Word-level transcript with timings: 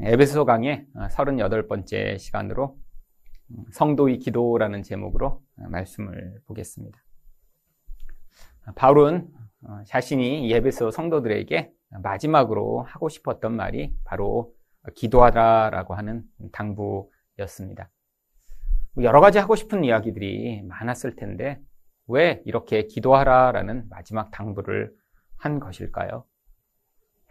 에베소 0.00 0.44
강의 0.44 0.86
38번째 0.94 2.18
시간으로 2.18 2.76
성도의 3.70 4.18
기도라는 4.18 4.82
제목으로 4.82 5.40
말씀을 5.54 6.40
보겠습니다. 6.46 6.98
바울은 8.74 9.28
자신이 9.86 10.52
에베소 10.52 10.90
성도들에게 10.90 11.72
마지막으로 12.02 12.82
하고 12.82 13.08
싶었던 13.08 13.54
말이 13.54 13.94
바로 14.04 14.52
기도하라라고 14.96 15.94
하는 15.94 16.24
당부였습니다. 16.50 17.88
여러 19.00 19.20
가지 19.20 19.38
하고 19.38 19.54
싶은 19.54 19.84
이야기들이 19.84 20.62
많았을 20.62 21.14
텐데 21.14 21.60
왜 22.08 22.42
이렇게 22.46 22.88
기도하라라는 22.88 23.88
마지막 23.88 24.32
당부를 24.32 24.92
한 25.36 25.60
것일까요? 25.60 26.24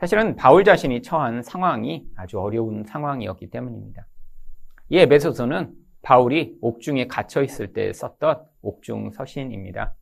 사실은 0.04 0.36
바울 0.36 0.66
자신이 0.66 1.02
처한 1.02 1.42
상황이 1.44 2.06
아주 2.18 2.38
어려운 2.38 2.84
상황이었기 2.84 3.50
때문입니다. 3.50 4.06
이 4.90 4.98
에베소서는 4.98 5.74
바울이 6.02 6.58
옥중에 6.60 7.08
갇혀 7.08 7.42
있을 7.42 7.72
때 7.72 7.94
썼던 7.94 8.44
옥중 8.64 9.12
서신입니다. 9.12 9.96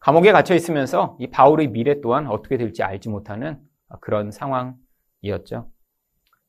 감옥에 0.00 0.32
갇혀 0.32 0.56
있으면서 0.56 1.16
이 1.20 1.28
바울의 1.28 1.68
미래 1.68 2.00
또한 2.00 2.26
어떻게 2.26 2.56
될지 2.56 2.82
알지 2.82 3.08
못하는 3.08 3.60
그런 4.00 4.32
상황이었죠. 4.32 5.70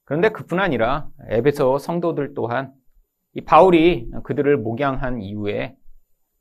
그런데 0.04 0.30
그뿐 0.30 0.60
아니라 0.60 1.10
에베소 1.30 1.78
성도들 1.78 2.34
또한 2.34 2.74
이 3.36 3.42
바울이 3.42 4.10
그들을 4.24 4.58
목양한 4.58 5.22
이후에 5.22 5.78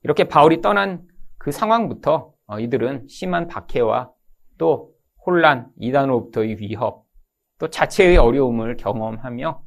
이렇게 0.02 0.24
바울이 0.24 0.62
떠난 0.62 1.07
그 1.37 1.52
상황부터 1.52 2.33
이들은 2.59 3.07
심한 3.07 3.48
박해와 3.48 4.10
또 4.57 4.95
혼란, 5.27 5.69
이단으로부터의 5.80 6.61
위협, 6.61 7.05
또 7.59 7.69
자체의 7.69 8.16
어려움을 8.16 8.77
경험하며 8.77 9.62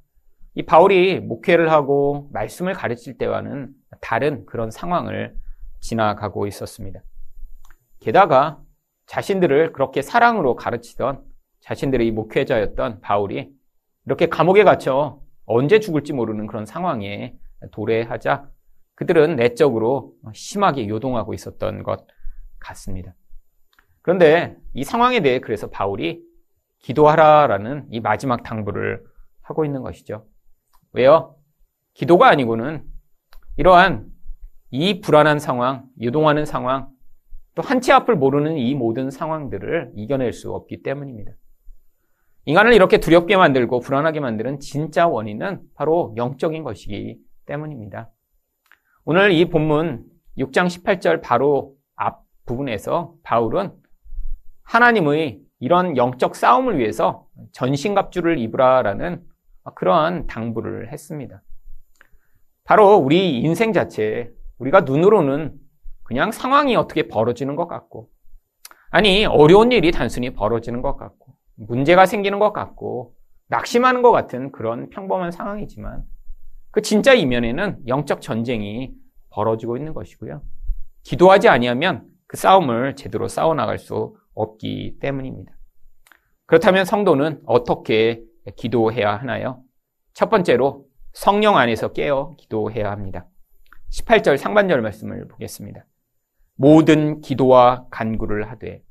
이 0.56 0.64
바울이 0.64 1.20
목회를 1.20 1.72
하고 1.72 2.30
말씀을 2.32 2.74
가르칠 2.74 3.18
때와는 3.18 3.74
다른 4.02 4.46
그런 4.46 4.72
상황을 4.72 5.36
지나가고 5.82 6.48
있었습니다. 6.48 7.02
게다가 8.00 8.62
자신들을 9.06 9.74
그렇게 9.74 10.02
사랑으로 10.02 10.56
가르치던 10.56 11.24
자신들의 11.62 12.12
목회자였던 12.12 13.02
바울이 13.02 13.52
이렇게 14.06 14.28
감옥에 14.28 14.64
갇혀 14.64 15.20
언제 15.46 15.80
죽을지 15.80 16.14
모르는 16.14 16.48
그런 16.48 16.66
상황에 16.66 17.36
도래하자 17.72 18.50
그들은 18.96 19.36
내적으로 19.36 20.14
심하게 20.34 20.88
요동하고 20.88 21.34
있었던 21.34 21.84
것 21.84 22.06
같습니다. 22.60 23.16
그런데 24.10 24.58
이 24.74 24.84
상황에 24.84 25.20
대해 25.20 25.38
그래서 25.38 25.70
바울이 25.70 26.20
기도하라라는 26.80 27.86
이 27.92 28.00
마지막 28.00 28.42
당부를 28.42 29.04
하고 29.40 29.66
있는 29.66 29.84
것이죠. 29.84 30.26
왜요? 30.94 31.36
기도가 31.94 32.28
아니고는 32.30 32.84
이러한 33.58 34.08
이 34.72 35.00
불안한 35.02 35.38
상황, 35.38 35.86
유동하는 36.02 36.46
상황, 36.46 36.90
또 37.54 37.62
한 37.62 37.82
치 37.82 37.92
앞을 37.92 38.16
모르는 38.16 38.58
이 38.58 38.74
모든 38.74 39.12
상황들을 39.12 39.92
이겨낼 39.96 40.34
수 40.34 40.54
없기 40.56 40.82
때문입니다. 40.82 41.34
인간을 42.46 42.74
이렇게 42.74 43.00
두렵게 43.00 43.38
만들고 43.38 43.80
불안하게 43.80 44.22
만드는 44.22 44.60
진짜 44.60 45.08
원인은 45.08 45.62
바로 45.76 46.16
영적인 46.18 46.64
것이기 46.64 47.20
때문입니다. 47.46 48.10
오늘 49.06 49.34
이 49.34 49.46
본문 49.46 50.04
6장 50.40 50.66
18절 50.66 51.22
바로 51.22 51.76
앞 51.96 52.24
부분에서 52.48 53.14
바울은 53.22 53.78
하나님의 54.70 55.40
이런 55.60 55.98
영적 55.98 56.36
싸움을 56.36 56.78
위해서 56.78 57.26
전신갑주를 57.54 58.38
입으라라는 58.38 59.24
그러한 59.74 60.28
당부를 60.28 60.92
했습니다. 60.92 61.42
바로 62.66 62.96
우리 62.96 63.40
인생 63.40 63.74
자체, 63.74 64.32
우리가 64.60 64.82
눈으로는 64.82 65.56
그냥 66.04 66.32
상황이 66.32 66.76
어떻게 66.76 67.08
벌어지는 67.08 67.56
것 67.56 67.68
같고, 67.68 68.10
아니, 68.92 69.26
어려운 69.26 69.72
일이 69.72 69.92
단순히 69.92 70.36
벌어지는 70.36 70.84
것 70.84 70.98
같고, 70.98 71.34
문제가 71.56 72.06
생기는 72.06 72.38
것 72.38 72.54
같고, 72.54 73.16
낙심하는 73.48 74.04
것 74.04 74.12
같은 74.12 74.52
그런 74.52 74.92
평범한 74.92 75.32
상황이지만, 75.32 76.04
그 76.70 76.84
진짜 76.84 77.14
이면에는 77.16 77.88
영적 77.88 78.22
전쟁이 78.22 78.94
벌어지고 79.32 79.78
있는 79.78 79.96
것이고요. 79.96 80.44
기도하지 81.04 81.50
아니하면 81.50 82.06
그 82.28 82.38
싸움을 82.38 82.96
제대로 82.96 83.28
싸워나갈 83.28 83.80
수 83.80 84.16
없기 84.40 84.98
때문입니다. 85.00 85.54
그렇다면 86.46 86.86
성도는 86.86 87.42
어떻게 87.46 88.24
기도해야 88.56 89.16
하나요? 89.16 89.62
첫 90.14 90.30
번째로 90.30 90.86
성령 91.14 91.58
안에서 91.58 91.92
깨어 91.92 92.36
기도해야 92.38 92.90
합니다. 92.92 93.28
18절 93.92 94.38
상반절 94.38 94.82
말씀을 94.82 95.28
보겠습니다. 95.28 95.86
모든 96.56 97.22
기도와 97.22 97.86
간구를 97.90 98.50
하되 98.50 98.84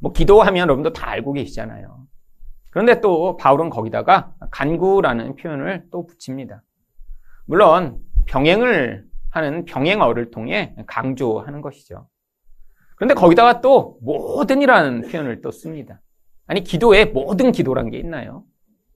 뭐 0.00 0.12
기도하면 0.12 0.62
여러분도 0.62 0.92
다 0.92 1.08
알고 1.08 1.32
계시잖아요. 1.34 2.06
그런데 2.70 3.00
또 3.00 3.36
바울은 3.36 3.70
거기다가 3.70 4.34
간구라는 4.50 5.36
표현을 5.36 5.86
또 5.90 6.06
붙입니다. 6.06 6.62
물론 7.46 8.00
병행을 8.26 9.06
하는 9.30 9.64
병행어를 9.64 10.30
통해 10.30 10.74
강조하는 10.86 11.60
것이죠. 11.60 12.08
그런데 12.98 13.14
거기다가 13.14 13.60
또 13.60 13.96
모든이라는 14.02 15.02
표현을 15.08 15.40
또 15.40 15.52
씁니다. 15.52 16.00
아니 16.46 16.64
기도에 16.64 17.04
모든 17.04 17.52
기도란 17.52 17.90
게 17.90 17.98
있나요? 17.98 18.42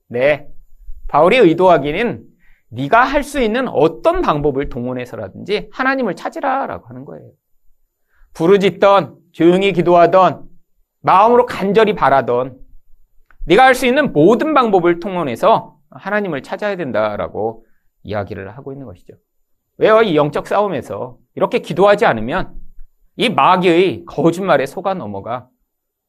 네. 0.09 0.47
바울이 1.07 1.37
의도하기는 1.37 2.23
네가 2.69 3.03
할 3.03 3.23
수 3.23 3.39
있는 3.41 3.67
어떤 3.69 4.21
방법을 4.21 4.67
동원해서라든지 4.69 5.69
하나님을 5.71 6.15
찾으라라고 6.15 6.87
하는 6.87 7.05
거예요. 7.05 7.31
부르짖던 8.33 9.15
조용히 9.31 9.71
기도하던 9.71 10.49
마음으로 11.01 11.45
간절히 11.45 11.93
바라던 11.95 12.57
네가 13.45 13.63
할 13.63 13.75
수 13.75 13.85
있는 13.85 14.11
모든 14.11 14.53
방법을 14.53 14.99
통원해서 14.99 15.77
하나님을 15.91 16.43
찾아야 16.43 16.75
된다라고 16.75 17.65
이야기를 18.03 18.57
하고 18.57 18.73
있는 18.73 18.85
것이죠. 18.85 19.13
왜요? 19.77 20.01
이 20.01 20.15
영적 20.17 20.47
싸움에서 20.47 21.17
이렇게 21.35 21.59
기도하지 21.59 22.05
않으면 22.05 22.53
이 23.15 23.29
마귀의 23.29 24.05
거짓말에 24.05 24.65
속아 24.65 24.95
넘어가 24.95 25.47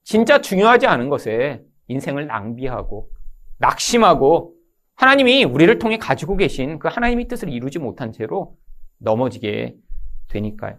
진짜 0.03 0.41
중요하지 0.41 0.87
않은 0.87 1.09
것에 1.09 1.63
인생을 1.89 2.27
낭비하고 2.27 3.11
낙심하고 3.59 4.55
하나님이 4.97 5.45
우리를 5.45 5.79
통해 5.79 5.99
가지고 5.99 6.37
계신 6.37 6.79
그 6.79 6.89
하나님의 6.89 7.29
뜻을 7.29 7.49
이루지 7.49 7.79
못한 7.79 8.13
채로 8.13 8.57
넘어지게 8.99 9.75
되니까요. 10.29 10.79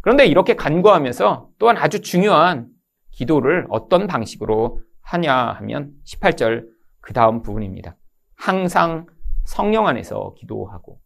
그런데 0.00 0.26
이렇게 0.26 0.54
간구하면서 0.54 1.50
또한 1.58 1.76
아주 1.76 2.00
중요한 2.00 2.68
기도를 3.10 3.66
어떤 3.70 4.06
방식으로 4.06 4.80
하냐 5.02 5.34
하면 5.34 5.92
18절 6.06 6.68
그 7.00 7.12
다음 7.12 7.42
부분입니다. 7.42 7.96
항상 8.34 9.06
성령 9.44 9.86
안에서 9.86 10.34
기도하고 10.36 11.00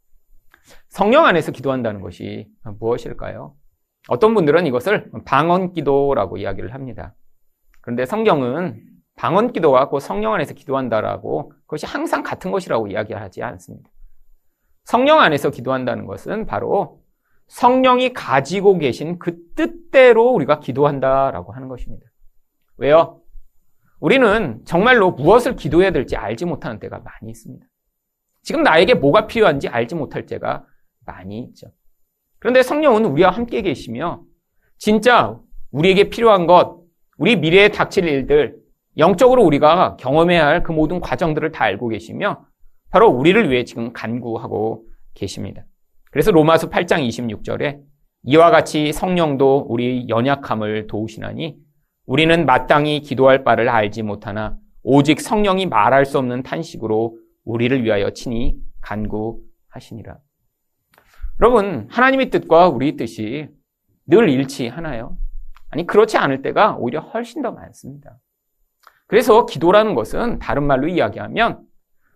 성령 0.88 1.26
안에서 1.26 1.52
기도한다는 1.52 2.00
것이 2.00 2.48
무엇일까요? 2.78 3.54
어떤 4.08 4.34
분들은 4.34 4.66
이것을 4.66 5.10
방언 5.24 5.72
기도라고 5.72 6.36
이야기를 6.36 6.74
합니다. 6.74 7.14
그런데 7.80 8.06
성경은 8.06 8.82
방언 9.16 9.52
기도와 9.52 9.88
그 9.88 9.98
성령 9.98 10.34
안에서 10.34 10.54
기도한다라고 10.54 11.52
그것이 11.62 11.86
항상 11.86 12.22
같은 12.22 12.50
것이라고 12.50 12.88
이야기하지 12.88 13.42
않습니다. 13.42 13.90
성령 14.84 15.20
안에서 15.20 15.50
기도한다는 15.50 16.06
것은 16.06 16.46
바로 16.46 17.02
성령이 17.48 18.12
가지고 18.12 18.78
계신 18.78 19.18
그 19.18 19.36
뜻대로 19.54 20.30
우리가 20.32 20.60
기도한다라고 20.60 21.52
하는 21.52 21.68
것입니다. 21.68 22.06
왜요? 22.76 23.22
우리는 23.98 24.60
정말로 24.64 25.12
무엇을 25.12 25.56
기도해야 25.56 25.90
될지 25.90 26.16
알지 26.16 26.44
못하는 26.44 26.78
때가 26.78 26.98
많이 26.98 27.30
있습니다. 27.30 27.64
지금 28.42 28.62
나에게 28.62 28.94
뭐가 28.94 29.26
필요한지 29.26 29.68
알지 29.68 29.94
못할 29.94 30.26
때가 30.26 30.66
많이 31.04 31.40
있죠. 31.44 31.68
그런데 32.46 32.62
성령은 32.62 33.06
우리와 33.06 33.30
함께 33.30 33.60
계시며 33.60 34.22
진짜 34.78 35.36
우리에게 35.72 36.10
필요한 36.10 36.46
것, 36.46 36.78
우리 37.18 37.34
미래에 37.34 37.70
닥칠 37.70 38.06
일들, 38.06 38.58
영적으로 38.98 39.42
우리가 39.42 39.96
경험해야 39.96 40.46
할 40.46 40.62
그 40.62 40.70
모든 40.70 41.00
과정들을 41.00 41.50
다 41.50 41.64
알고 41.64 41.88
계시며 41.88 42.46
바로 42.92 43.08
우리를 43.08 43.50
위해 43.50 43.64
지금 43.64 43.92
간구하고 43.92 44.84
계십니다. 45.14 45.64
그래서 46.12 46.30
로마서 46.30 46.70
8장 46.70 47.04
26절에 47.08 47.80
이와 48.26 48.52
같이 48.52 48.92
성령도 48.92 49.66
우리 49.68 50.08
연약함을 50.08 50.86
도우시나니 50.86 51.56
우리는 52.06 52.46
마땅히 52.46 53.00
기도할 53.00 53.42
바를 53.42 53.68
알지 53.68 54.04
못하나 54.04 54.56
오직 54.84 55.20
성령이 55.20 55.66
말할 55.66 56.06
수 56.06 56.16
없는 56.18 56.44
탄식으로 56.44 57.18
우리를 57.44 57.82
위하여 57.82 58.10
친히 58.10 58.54
간구하시니라. 58.82 60.18
여러분, 61.40 61.86
하나님의 61.90 62.30
뜻과 62.30 62.68
우리의 62.68 62.96
뜻이 62.96 63.48
늘 64.06 64.28
일치하나요? 64.28 65.16
아니, 65.70 65.86
그렇지 65.86 66.16
않을 66.16 66.40
때가 66.42 66.76
오히려 66.76 67.00
훨씬 67.00 67.42
더 67.42 67.52
많습니다. 67.52 68.18
그래서 69.06 69.44
기도라는 69.46 69.94
것은 69.94 70.38
다른 70.38 70.64
말로 70.64 70.88
이야기하면 70.88 71.60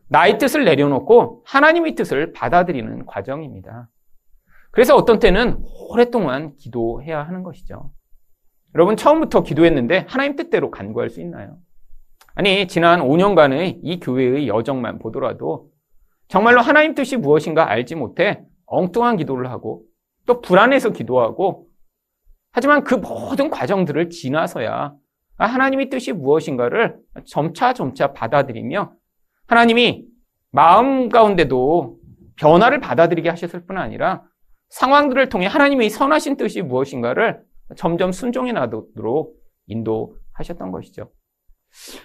나의 0.09 0.39
뜻을 0.39 0.65
내려놓고 0.65 1.43
하나님의 1.47 1.95
뜻을 1.95 2.33
받아들이는 2.33 3.07
과정입니다. 3.07 3.89
그래서 4.73 4.97
어떤 4.97 5.19
때는 5.19 5.59
오랫동안 5.91 6.57
기도해야 6.57 7.23
하는 7.23 7.43
것이죠. 7.43 7.93
여러분 8.75 8.97
처음부터 8.97 9.43
기도했는데 9.43 10.07
하나님 10.09 10.37
뜻대로 10.37 10.71
간구할 10.71 11.11
수 11.11 11.21
있나요? 11.21 11.59
아니 12.35 12.67
지난 12.69 13.01
5년간의 13.01 13.81
이 13.83 14.01
교회의 14.01 14.49
여정만 14.49 14.99
보더라도 14.99 15.71
정말로 16.29 16.61
하나님 16.61 16.95
뜻이 16.95 17.17
무엇인가 17.17 17.69
알지 17.69 17.97
못해 17.97 18.45
엉뚱한 18.71 19.17
기도를 19.17 19.51
하고 19.51 19.85
또 20.27 20.41
불안해서 20.41 20.91
기도하고 20.91 21.67
하지만 22.53 22.85
그 22.85 22.95
모든 22.95 23.51
과정들을 23.51 24.11
지나서야 24.11 24.95
하나님의 25.37 25.89
뜻이 25.91 26.13
무엇인가를 26.13 26.99
점차 27.27 27.73
점차 27.73 28.13
받아들이며 28.13 28.93
하나님이 29.47 30.07
마음 30.53 31.09
가운데도 31.09 31.99
변화를 32.37 32.81
받아들이게 32.81 33.29
하셨을 33.29 33.67
뿐 33.67 33.77
아니라 33.77 34.23
상황들을 34.69 35.29
통해 35.29 35.47
하나님의 35.47 35.91
선하신 35.91 36.37
뜻이 36.37 36.63
무엇인가를 36.63 37.43
점점 37.77 38.13
순종해 38.13 38.53
나도록 38.53 39.37
인도하셨던 39.67 40.71
것이죠. 40.71 41.11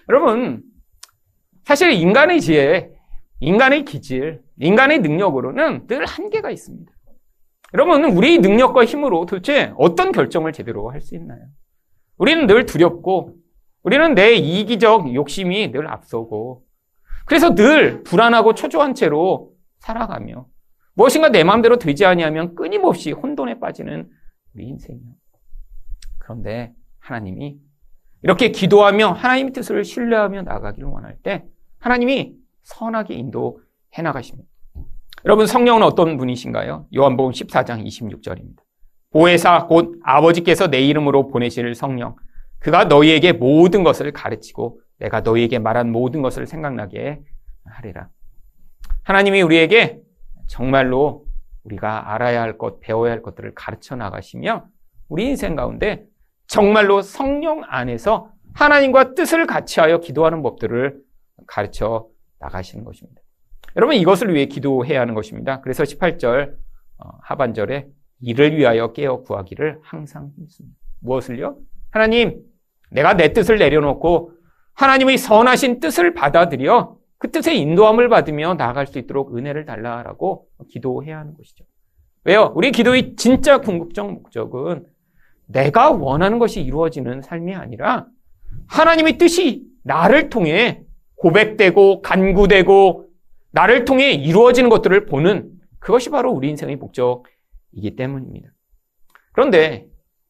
여러분, 0.09 0.63
사실 1.63 1.91
인간의 1.91 2.41
지혜, 2.41 2.94
인간의 3.45 3.85
기질, 3.85 4.41
인간의 4.57 4.99
능력으로는 4.99 5.85
늘 5.85 6.03
한계가 6.03 6.49
있습니다. 6.49 6.91
여러분, 7.75 8.03
우리 8.05 8.39
능력과 8.39 8.85
힘으로 8.85 9.27
도대체 9.27 9.71
어떤 9.77 10.11
결정을 10.11 10.51
제대로 10.51 10.89
할 10.89 10.99
수 10.99 11.13
있나요? 11.15 11.41
우리는 12.17 12.47
늘 12.47 12.65
두렵고, 12.65 13.35
우리는 13.83 14.15
내 14.15 14.33
이기적 14.33 15.13
욕심이 15.13 15.71
늘 15.71 15.87
앞서고, 15.87 16.63
그래서 17.27 17.53
늘 17.53 18.01
불안하고 18.03 18.55
초조한 18.55 18.95
채로 18.95 19.51
살아가며, 19.77 20.47
무엇인가 20.95 21.29
내 21.29 21.43
마음대로 21.43 21.77
되지 21.77 22.03
아니하면 22.03 22.55
끊임없이 22.55 23.11
혼돈에 23.11 23.59
빠지는 23.59 24.09
우리 24.55 24.65
인생이요. 24.69 25.11
그런데 26.17 26.73
하나님이 26.97 27.59
이렇게 28.23 28.49
기도하며 28.49 29.11
하나님의 29.11 29.53
뜻을 29.53 29.83
신뢰하며 29.83 30.43
나가기를 30.43 30.87
원할 30.87 31.15
때 31.21 31.45
하나님이 31.77 32.44
선하게 32.65 33.13
인도해 33.13 34.01
나가십니다. 34.03 34.49
여러분 35.23 35.47
성령은 35.47 35.81
어떤 35.83 36.17
분이신가요? 36.17 36.87
요한복음 36.95 37.31
14장 37.31 37.85
26절입니다. 37.85 38.57
보혜사 39.11 39.67
곧 39.67 39.99
아버지께서 40.03 40.67
내 40.67 40.81
이름으로 40.81 41.27
보내실 41.27 41.73
성령 41.73 42.15
그가 42.59 42.85
너희에게 42.85 43.31
모든 43.31 43.83
것을 43.83 44.11
가르치고 44.11 44.81
내가 44.97 45.21
너희에게 45.21 45.59
말한 45.59 45.91
모든 45.91 46.21
것을 46.21 46.47
생각나게 46.47 47.21
하리라. 47.63 48.09
하나님이 49.03 49.41
우리에게 49.41 49.99
정말로 50.47 51.25
우리가 51.63 52.13
알아야 52.13 52.41
할 52.41 52.57
것, 52.57 52.79
배워야 52.79 53.11
할 53.11 53.21
것들을 53.21 53.53
가르쳐 53.55 53.95
나가시며 53.95 54.65
우리 55.07 55.27
인생 55.27 55.55
가운데 55.55 56.05
정말로 56.47 57.01
성령 57.01 57.63
안에서 57.65 58.31
하나님과 58.53 59.13
뜻을 59.13 59.45
같이 59.47 59.79
하여 59.79 59.99
기도하는 59.99 60.41
법들을 60.41 60.99
가르쳐 61.47 62.07
나가시는 62.45 62.85
것입니다. 62.85 63.21
여러분 63.75 63.95
이것을 63.95 64.33
위해 64.33 64.45
기도해야 64.45 65.01
하는 65.01 65.13
것입니다. 65.13 65.61
그래서 65.61 65.83
18절 65.83 66.55
어, 66.97 67.09
하반절에 67.21 67.87
이를 68.21 68.57
위하여 68.57 68.93
깨어 68.93 69.21
구하기를 69.23 69.79
항상 69.83 70.31
힘씁니다. 70.37 70.77
무엇을요? 71.01 71.57
하나님, 71.91 72.41
내가 72.89 73.15
내 73.15 73.33
뜻을 73.33 73.57
내려놓고 73.57 74.31
하나님의 74.73 75.17
선하신 75.17 75.79
뜻을 75.79 76.13
받아들여 76.13 76.97
그 77.17 77.31
뜻의 77.31 77.59
인도함을 77.59 78.09
받으며 78.09 78.55
나아갈 78.55 78.87
수 78.87 78.99
있도록 78.99 79.35
은혜를 79.35 79.65
달라라고 79.65 80.47
기도해야 80.69 81.19
하는 81.19 81.35
것이죠. 81.35 81.65
왜요? 82.23 82.51
우리 82.55 82.71
기도의 82.71 83.15
진짜 83.15 83.59
궁극적 83.59 84.11
목적은 84.11 84.85
내가 85.47 85.91
원하는 85.91 86.39
것이 86.39 86.61
이루어지는 86.61 87.21
삶이 87.21 87.53
아니라 87.53 88.07
하나님의 88.67 89.17
뜻이 89.17 89.63
나를 89.83 90.29
통해 90.29 90.84
고백되고 91.25 92.03
간구되고 92.03 93.09
나를 93.49 93.83
통해 93.85 94.11
이루어지는 94.11 94.69
것들을 94.69 95.07
보는 95.07 95.53
그것이 95.79 96.11
바로 96.11 96.31
우리 96.31 96.49
인생의 96.49 96.75
목적이기 96.75 97.95
때문입니다. 97.95 98.49
그런데 99.31 99.87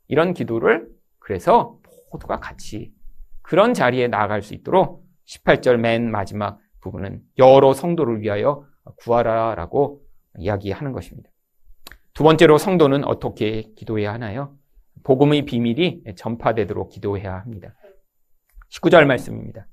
이런 0.07 0.33
기도를 0.33 0.87
그래서 1.19 1.77
모두가 2.13 2.39
같이 2.39 2.93
그런 3.41 3.73
자리에 3.73 4.07
나아갈 4.07 4.41
수 4.41 4.53
있도록 4.53 5.05
18절 5.25 5.77
맨 5.77 6.09
마지막 6.09 6.59
부분은 6.79 7.23
여러 7.39 7.73
성도를 7.73 8.21
위하여 8.21 8.65
구하라라고 8.99 10.01
이야기하는 10.37 10.93
것입니다. 10.93 11.29
두 12.13 12.23
번째로 12.23 12.57
성도는 12.57 13.03
어떻게 13.03 13.63
기도해야 13.75 14.13
하나요? 14.13 14.55
복음의 15.03 15.43
비밀이 15.43 16.03
전파되도록 16.15 16.89
기도해야 16.89 17.35
합니다. 17.35 17.75
19절 18.69 19.05
말씀입니다. 19.05 19.67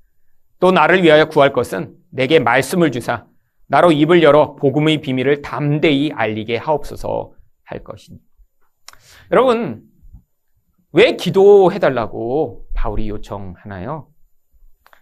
또 0.63 0.71
나를 0.71 1.03
위하여 1.03 1.25
구할 1.25 1.51
것은 1.51 1.93
내게 2.09 2.39
말씀을 2.39 2.93
주사 2.93 3.27
나로 3.67 3.91
입을 3.91 4.23
열어 4.23 4.55
복음의 4.55 5.01
비밀을 5.01 5.41
담대히 5.41 6.13
알리게 6.13 6.55
하옵소서 6.55 7.33
할 7.65 7.83
것이니. 7.83 8.17
여러분, 9.33 9.83
왜 10.93 11.17
기도해달라고 11.17 12.65
바울이 12.75 13.09
요청하나요? 13.09 14.07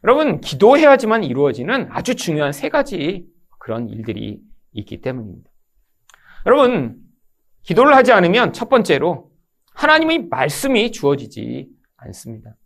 여러분, 0.03 0.41
기도해야지만 0.41 1.23
이루어지는 1.23 1.89
아주 1.91 2.15
중요한 2.15 2.53
세 2.53 2.69
가지 2.69 3.27
그런 3.59 3.87
일들이 3.87 4.41
있기 4.71 5.01
때문입니다. 5.01 5.47
여러분, 6.47 7.03
기도를 7.61 7.95
하지 7.95 8.11
않으면 8.11 8.51
첫 8.53 8.67
번째로 8.67 9.29
하나님의 9.75 10.27
말씀이 10.27 10.91
주어지지 10.91 11.69
않습니다. 11.97 12.57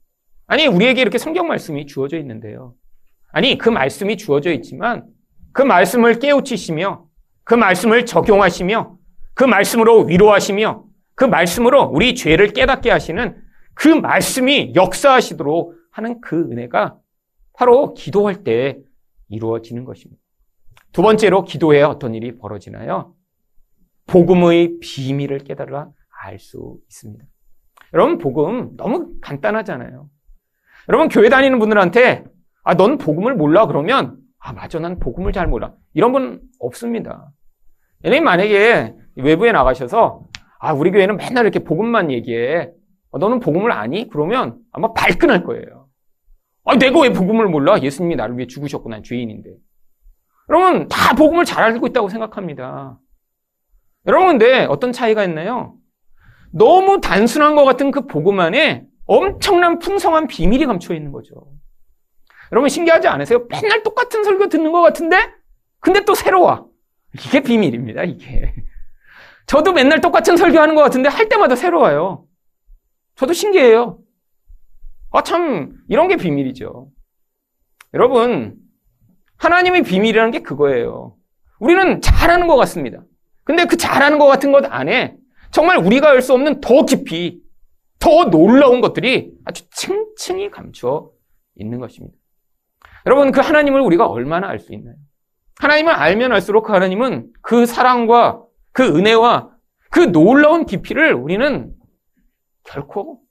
아니, 0.48 0.66
우리에게 0.66 1.02
이렇게 1.02 1.18
성경 1.18 1.50
말씀이 1.50 1.88
주어져 1.88 2.18
있는데요. 2.20 2.74
아니, 3.36 3.58
그 3.58 3.68
말씀이 3.68 4.16
주어져 4.16 4.54
있지만 4.54 5.10
그 5.52 5.62
말씀을 5.62 6.20
깨우치시며 6.20 7.06
그 7.44 7.54
말씀을 7.54 8.06
적용하시며 8.06 8.98
그 9.34 9.44
말씀으로 9.44 10.04
위로하시며 10.04 10.86
그 11.16 11.26
말씀으로 11.26 11.84
우리 11.84 12.16
죄를 12.16 12.54
깨닫게 12.54 12.90
하시는 12.90 13.38
그 13.74 13.90
말씀이 13.90 14.72
역사하시도록 14.74 15.74
하는 15.92 16.22
그 16.22 16.50
은혜가 16.50 16.98
바로 17.52 17.94
기도할 17.94 18.46
때 18.46 18.78
이루어지는 19.28 19.84
것입니다. 19.84 20.22
두 20.94 21.01
번째로 21.01 21.44
기도해야 21.44 21.88
어떤 21.88 22.15
일이 22.15 22.38
벌어지나요? 22.38 23.15
복음의 24.08 24.80
비밀을 24.80 25.39
깨달아 25.39 25.89
알 26.24 26.39
수 26.39 26.77
있습니다. 26.88 27.25
여러분, 27.94 28.18
복음 28.18 28.77
너무 28.77 29.15
간단하잖아요. 29.20 30.10
여러분, 30.88 31.10
교회 31.10 31.27
다니는 31.27 31.60
분들한테, 31.60 32.24
아, 32.65 32.74
넌 32.74 32.98
복음을 32.98 33.36
몰라? 33.36 33.67
그러면, 33.67 34.17
아, 34.39 34.51
맞아. 34.51 34.79
난 34.79 35.00
복음을 35.00 35.31
잘 35.31 35.48
몰라. 35.48 35.74
이런 35.93 36.12
분 36.12 36.41
없습니다. 36.60 37.31
여러분, 38.03 38.24
만약에 38.24 38.95
외부에 39.15 39.51
나가셔서, 39.51 40.24
아, 40.60 40.74
우리 40.74 40.89
교회는 40.91 41.17
맨날 41.17 41.45
이렇게 41.45 41.60
복음만 41.60 42.12
얘기해. 42.12 42.72
아, 43.12 43.17
너는 43.19 43.39
복음을 43.39 43.72
아니? 43.72 44.10
그러면 44.10 44.57
아마 44.72 44.91
발끈할 44.93 45.43
거예요. 45.43 45.88
아, 46.65 46.75
내가 46.75 47.01
왜 47.01 47.13
복음을 47.13 47.48
몰라? 47.48 47.79
예수님이 47.79 48.15
나를 48.15 48.36
위해 48.36 48.48
죽으셨고 48.48 48.89
난 48.89 49.03
죄인인데. 49.03 49.51
여러분, 50.50 50.88
다 50.88 51.15
복음을 51.15 51.45
잘 51.45 51.63
알고 51.63 51.86
있다고 51.88 52.10
생각합니다. 52.10 53.00
여러분, 54.07 54.39
근데 54.39 54.65
어떤 54.65 54.91
차이가 54.91 55.24
있나요? 55.24 55.75
너무 56.51 57.00
단순한 57.00 57.55
것 57.55 57.63
같은 57.63 57.91
그 57.91 58.07
복음 58.07 58.39
안에 58.39 58.88
엄청난 59.05 59.77
풍성한 59.77 60.25
비밀이 60.25 60.65
감춰 60.65 60.95
있는 60.95 61.12
거죠. 61.12 61.36
여러분, 62.52 62.70
신기하지 62.70 63.08
않으세요? 63.08 63.48
맨날 63.50 63.84
똑같은 63.84 64.24
설교 64.24 64.50
듣는 64.50 64.72
것 64.72 64.82
같은데? 64.82 65.18
근데 65.80 66.04
또 66.06 66.16
새로워. 66.16 66.70
이게 67.14 67.42
비밀입니다, 67.42 68.04
이게. 68.04 68.54
저도 69.48 69.74
맨날 69.74 70.02
똑같은 70.02 70.38
설교하는 70.38 70.75
것 70.75 70.82
같은데 70.82 71.10
할 71.10 71.30
때마다 71.30 71.56
새로워요. 71.56 72.25
저도 73.16 73.34
신기해요. 73.34 74.00
아, 75.12 75.22
참, 75.24 75.74
이런 75.88 76.08
게 76.08 76.18
비밀이죠. 76.18 76.90
여러분, 77.94 78.56
하나님의 79.38 79.84
비밀이라는 79.84 80.32
게 80.32 80.42
그거예요. 80.42 81.16
우리는 81.60 82.02
잘하는 82.02 82.48
것 82.48 82.56
같습니다. 82.58 83.04
근데 83.44 83.66
그 83.66 83.78
잘하는 83.78 84.18
것 84.18 84.25
같은 84.28 84.52
것 84.52 84.66
안에 84.66 85.16
정말 85.52 85.78
우리가 85.78 86.10
알 86.10 86.22
수 86.22 86.34
없는 86.34 86.60
더 86.60 86.86
깊이, 86.86 87.42
더 88.00 88.25
놀라운 88.25 88.82
것들이 88.82 89.32
아주 89.46 89.70
층층이 89.70 90.50
감추어 90.52 91.12
있는 91.56 91.80
것입니다. 91.80 92.18
여러분, 93.06 93.32
그 93.32 93.40
하나님을 93.42 93.82
우리가 93.82 94.08
얼마나 94.08 94.48
알 94.50 94.60
수 94.60 94.74
있나요? 94.74 94.96
하나님을 95.60 95.94
알면 95.94 96.32
알수록 96.34 96.66
그 96.66 96.74
하나님은 96.74 97.32
그 97.42 97.66
사랑과 97.66 98.44
그 98.72 98.84
은혜와 98.84 99.52
그 99.90 100.00
놀라운 100.12 100.66
깊이를 100.66 101.14
우리는 101.14 101.74
결코 102.64 103.22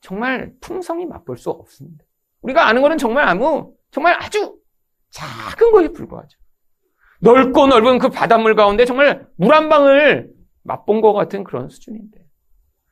정말 0.00 0.52
풍성히 0.60 1.04
맛볼 1.06 1.36
수 1.36 1.50
없습니다. 1.50 2.04
우리가 2.42 2.66
아는 2.66 2.80
거는 2.80 2.96
정말 2.96 3.28
아무, 3.28 3.74
정말 3.90 4.14
아주 4.22 4.56
작은 5.10 5.72
거에 5.72 5.88
불과하죠. 5.88 6.38
넓고 7.20 7.66
넓은 7.66 7.98
그 7.98 8.08
바닷물 8.08 8.54
가운데 8.54 8.86
정말 8.86 9.26
물 9.36 9.52
한 9.52 9.68
방울 9.68 10.30
맛본 10.62 11.02
것 11.02 11.12
같은 11.12 11.44
그런 11.44 11.68
수준인데. 11.68 12.18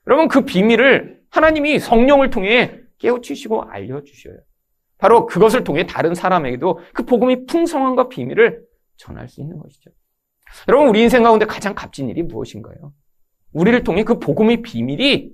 여러분 0.07 0.29
그 0.29 0.43
비밀을 0.43 1.21
하나님이 1.31 1.79
성령을 1.79 2.29
통해 2.29 2.81
깨우치시고 2.99 3.63
알려주셔요. 3.71 4.37
바로 4.99 5.27
그것을 5.27 5.65
통해 5.65 5.87
다른 5.87 6.15
사람에게도 6.15 6.81
그 6.93 7.05
복음이 7.05 7.47
풍성한과 7.47 8.09
비밀을 8.09 8.63
전할 8.97 9.29
수 9.29 9.41
있는 9.41 9.59
것이죠. 9.59 9.91
여러분 10.67 10.89
우리 10.89 11.03
인생 11.03 11.23
가운데 11.23 11.47
가장 11.47 11.75
값진 11.75 12.09
일이 12.09 12.23
무엇인가요? 12.23 12.93
우리를 13.53 13.83
통해 13.85 14.05
그 14.05 14.19
복음의 14.19 14.63
비밀이 14.63 15.31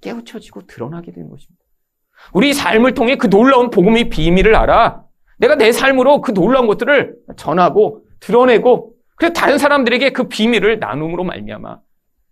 깨우쳐지고 0.00 0.66
드러나게 0.66 1.12
되는 1.12 1.28
것입니다. 1.30 1.62
우리 2.32 2.52
삶을 2.52 2.94
통해 2.94 3.16
그 3.16 3.28
놀라운 3.28 3.70
복음의 3.70 4.10
비밀을 4.10 4.54
알아 4.54 5.04
내가 5.38 5.56
내 5.56 5.72
삶으로 5.72 6.20
그 6.20 6.32
놀라운 6.32 6.66
것들을 6.66 7.16
전하고 7.36 8.04
드러내고 8.20 8.94
그래서 9.16 9.32
다른 9.32 9.58
사람들에게 9.58 10.10
그 10.10 10.28
비밀을 10.28 10.78
나눔으로 10.78 11.24
말미암아 11.24 11.80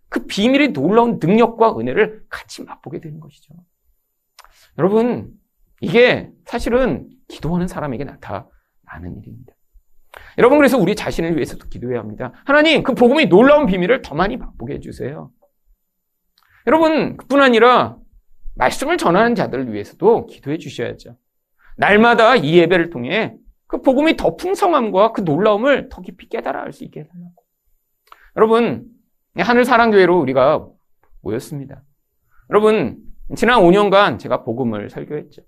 그 0.09 0.27
비밀의 0.27 0.73
놀라운 0.73 1.19
능력과 1.21 1.79
은혜를 1.79 2.25
같이 2.29 2.63
맛보게 2.63 3.01
되는 3.01 3.19
것이죠. 3.21 3.55
여러분 4.79 5.33
이게 5.81 6.31
사실은 6.47 7.09
기도하는 7.29 7.69
사람에게 7.69 8.05
나타나는 8.05 9.19
일입니다. 9.19 9.55
여러분 10.39 10.59
그래서 10.59 10.77
우리 10.77 10.95
자신을 10.95 11.37
위해서도 11.37 11.69
기도해야 11.69 12.01
합니다. 12.01 12.33
하나님 12.45 12.83
그 12.83 12.95
복음의 12.95 13.29
놀라운 13.29 13.67
비밀을 13.67 14.03
더 14.03 14.15
많이 14.15 14.37
맛보게 14.37 14.75
해주세요. 14.75 15.31
여러분 16.67 17.17
그뿐 17.17 17.41
아니라 17.41 17.97
말씀을 18.57 18.99
전하는 18.99 19.35
자들을 19.35 19.73
위해서도 19.73 20.27
기도해 20.27 20.59
주셔야죠. 20.59 21.17
날마다 21.77 22.37
이 22.37 22.59
예배를 22.59 22.91
통해 22.91 23.37
그 23.67 23.81
복음이 23.81 24.17
더 24.17 24.37
풍성함과 24.37 25.13
그 25.13 25.21
놀라움을 25.23 25.89
더 25.89 26.03
깊이 26.03 26.29
깨달아 26.29 26.61
알 26.63 26.73
수 26.73 26.85
있게 26.85 27.01
해달라고. 27.01 27.45
여러분 28.37 28.87
하늘 29.39 29.65
사랑교회로 29.65 30.19
우리가 30.21 30.67
모였습니다. 31.23 31.83
여러분 32.51 32.99
지난 33.37 33.61
5년간 33.61 34.19
제가 34.19 34.43
복음을 34.43 34.91
설교했죠. 34.91 35.43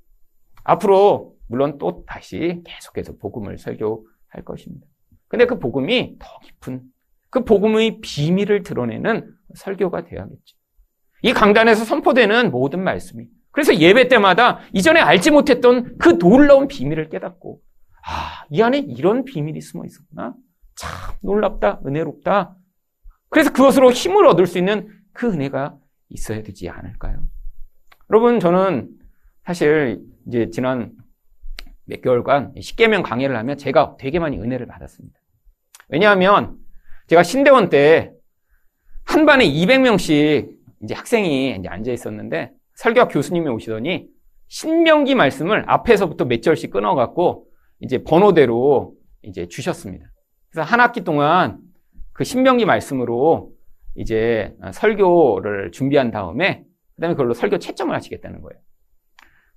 앞으로 0.64 1.34
물론 1.48 1.78
또 1.78 2.04
다시 2.06 2.62
계속해서 2.64 3.16
복음을 3.18 3.58
설교할 3.58 4.44
것입니다. 4.44 4.86
근데 5.28 5.46
그 5.46 5.58
복음이 5.58 6.16
더 6.18 6.26
깊은 6.44 6.82
그 7.30 7.44
복음의 7.44 8.00
비밀을 8.00 8.62
드러내는 8.62 9.34
설교가 9.54 10.04
되어야겠죠. 10.04 10.56
이 11.22 11.32
강단에서 11.32 11.84
선포되는 11.84 12.50
모든 12.50 12.82
말씀이 12.82 13.26
그래서 13.50 13.76
예배 13.76 14.08
때마다 14.08 14.60
이전에 14.72 15.00
알지 15.00 15.30
못했던 15.30 15.96
그 15.98 16.18
놀라운 16.18 16.68
비밀을 16.68 17.08
깨닫고 17.10 17.60
아, 18.04 18.44
이 18.50 18.60
안에 18.60 18.78
이런 18.78 19.24
비밀이 19.24 19.60
숨어 19.60 19.84
있었구나. 19.84 20.34
참 20.74 20.90
놀랍다, 21.22 21.80
은혜롭다. 21.86 22.56
그래서 23.28 23.52
그것으로 23.52 23.92
힘을 23.92 24.26
얻을 24.26 24.46
수 24.46 24.58
있는 24.58 24.88
그 25.12 25.30
은혜가 25.30 25.76
있어야 26.08 26.42
되지 26.42 26.68
않을까요? 26.68 27.22
여러분, 28.10 28.40
저는 28.40 28.90
사실 29.44 30.02
이제 30.26 30.50
지난 30.50 30.92
몇 31.84 32.00
개월간 32.00 32.54
십계명 32.60 33.02
강의를 33.02 33.36
하면 33.36 33.56
제가 33.56 33.96
되게 33.98 34.18
많이 34.18 34.38
은혜를 34.38 34.66
받았습니다. 34.66 35.18
왜냐하면 35.88 36.56
제가 37.06 37.22
신대원 37.22 37.68
때 37.68 38.12
한 39.04 39.26
반에 39.26 39.44
200명씩 39.46 40.50
이제 40.82 40.94
학생이 40.94 41.56
이제 41.58 41.68
앉아 41.68 41.92
있었는데 41.92 42.52
설교학 42.74 43.10
교수님이 43.12 43.48
오시더니 43.48 44.08
신명기 44.48 45.14
말씀을 45.14 45.64
앞에서부터 45.66 46.24
몇 46.24 46.42
절씩 46.42 46.70
끊어갖고 46.70 47.46
이제 47.80 48.02
번호대로 48.02 48.94
이제 49.22 49.48
주셨습니다. 49.48 50.06
그래서 50.50 50.66
한 50.66 50.80
학기 50.80 51.04
동안 51.04 51.58
그 52.12 52.24
신명기 52.24 52.64
말씀으로 52.64 53.52
이제 53.94 54.54
설교를 54.72 55.72
준비한 55.72 56.10
다음에 56.10 56.64
그다음에 56.96 57.14
그걸로 57.14 57.34
설교 57.34 57.58
채점을 57.58 57.94
하시겠다는 57.94 58.40
거예요. 58.40 58.60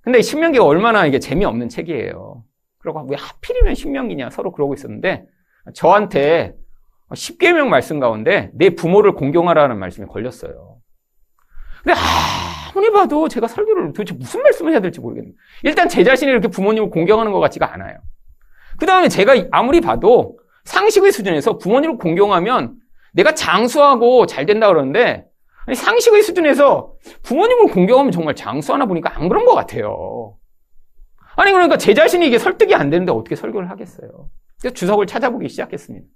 근데 0.06 0.22
신명기가 0.22 0.64
얼마나 0.64 1.04
이게 1.04 1.18
재미없는 1.18 1.68
책이에요. 1.68 2.44
그리고 2.78 3.04
왜 3.10 3.16
하필이면 3.18 3.74
신명기냐 3.74 4.30
서로 4.30 4.52
그러고 4.52 4.72
있었는데 4.72 5.26
저한테 5.74 6.54
10개명 7.10 7.66
말씀 7.66 7.98
가운데 7.98 8.52
내 8.54 8.70
부모를 8.70 9.14
공경하라는 9.14 9.76
말씀이 9.80 10.06
걸렸어요. 10.06 10.76
근데 11.82 11.98
아무리 12.70 12.92
봐도 12.92 13.26
제가 13.26 13.48
설교를 13.48 13.94
도대체 13.94 14.14
무슨 14.14 14.44
말씀을 14.44 14.70
해야 14.70 14.80
될지 14.80 15.00
모르겠네요. 15.00 15.34
일단 15.64 15.88
제 15.88 16.04
자신이 16.04 16.30
이렇게 16.30 16.46
부모님을 16.46 16.90
공경하는 16.90 17.32
것 17.32 17.40
같지가 17.40 17.74
않아요. 17.74 17.98
그 18.78 18.86
다음에 18.86 19.08
제가 19.08 19.34
아무리 19.50 19.80
봐도 19.80 20.38
상식의 20.66 21.10
수준에서 21.10 21.58
부모님을 21.58 21.98
공경하면 21.98 22.76
내가 23.12 23.34
장수하고 23.34 24.26
잘 24.26 24.46
된다 24.46 24.68
그러는데 24.68 25.26
아니, 25.66 25.74
상식의 25.74 26.22
수준에서 26.22 26.94
부모님을 27.22 27.72
공경하면 27.72 28.12
정말 28.12 28.34
장수하나 28.34 28.86
보니까 28.86 29.18
안 29.18 29.28
그런 29.28 29.44
것 29.44 29.54
같아요. 29.54 30.36
아니, 31.36 31.52
그러니까 31.52 31.76
제 31.76 31.92
자신이 31.92 32.26
이게 32.26 32.38
설득이 32.38 32.74
안 32.74 32.88
되는데 32.88 33.12
어떻게 33.12 33.36
설교를 33.36 33.68
하겠어요. 33.70 34.30
그래서 34.60 34.74
주석을 34.74 35.06
찾아보기 35.06 35.48
시작했습니다. 35.48 36.06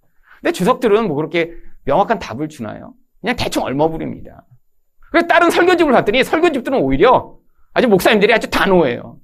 근데 0.41 0.53
주석들은 0.53 1.09
뭐 1.09 1.17
그렇게 1.17 1.53
명확한 1.85 2.19
답을 2.19 2.49
주나요? 2.49 2.95
그냥 3.21 3.37
대충 3.37 3.65
얼머부립니다. 3.65 4.47
그래서 5.11 5.27
다른 5.27 5.51
설교집을 5.51 5.93
봤더니 5.93 6.25
설교집들은 6.25 6.79
오히려 6.79 7.37
아주 7.75 7.89
목사님들이 7.89 8.33
아주 8.33 8.49
단호해요. 8.49 9.19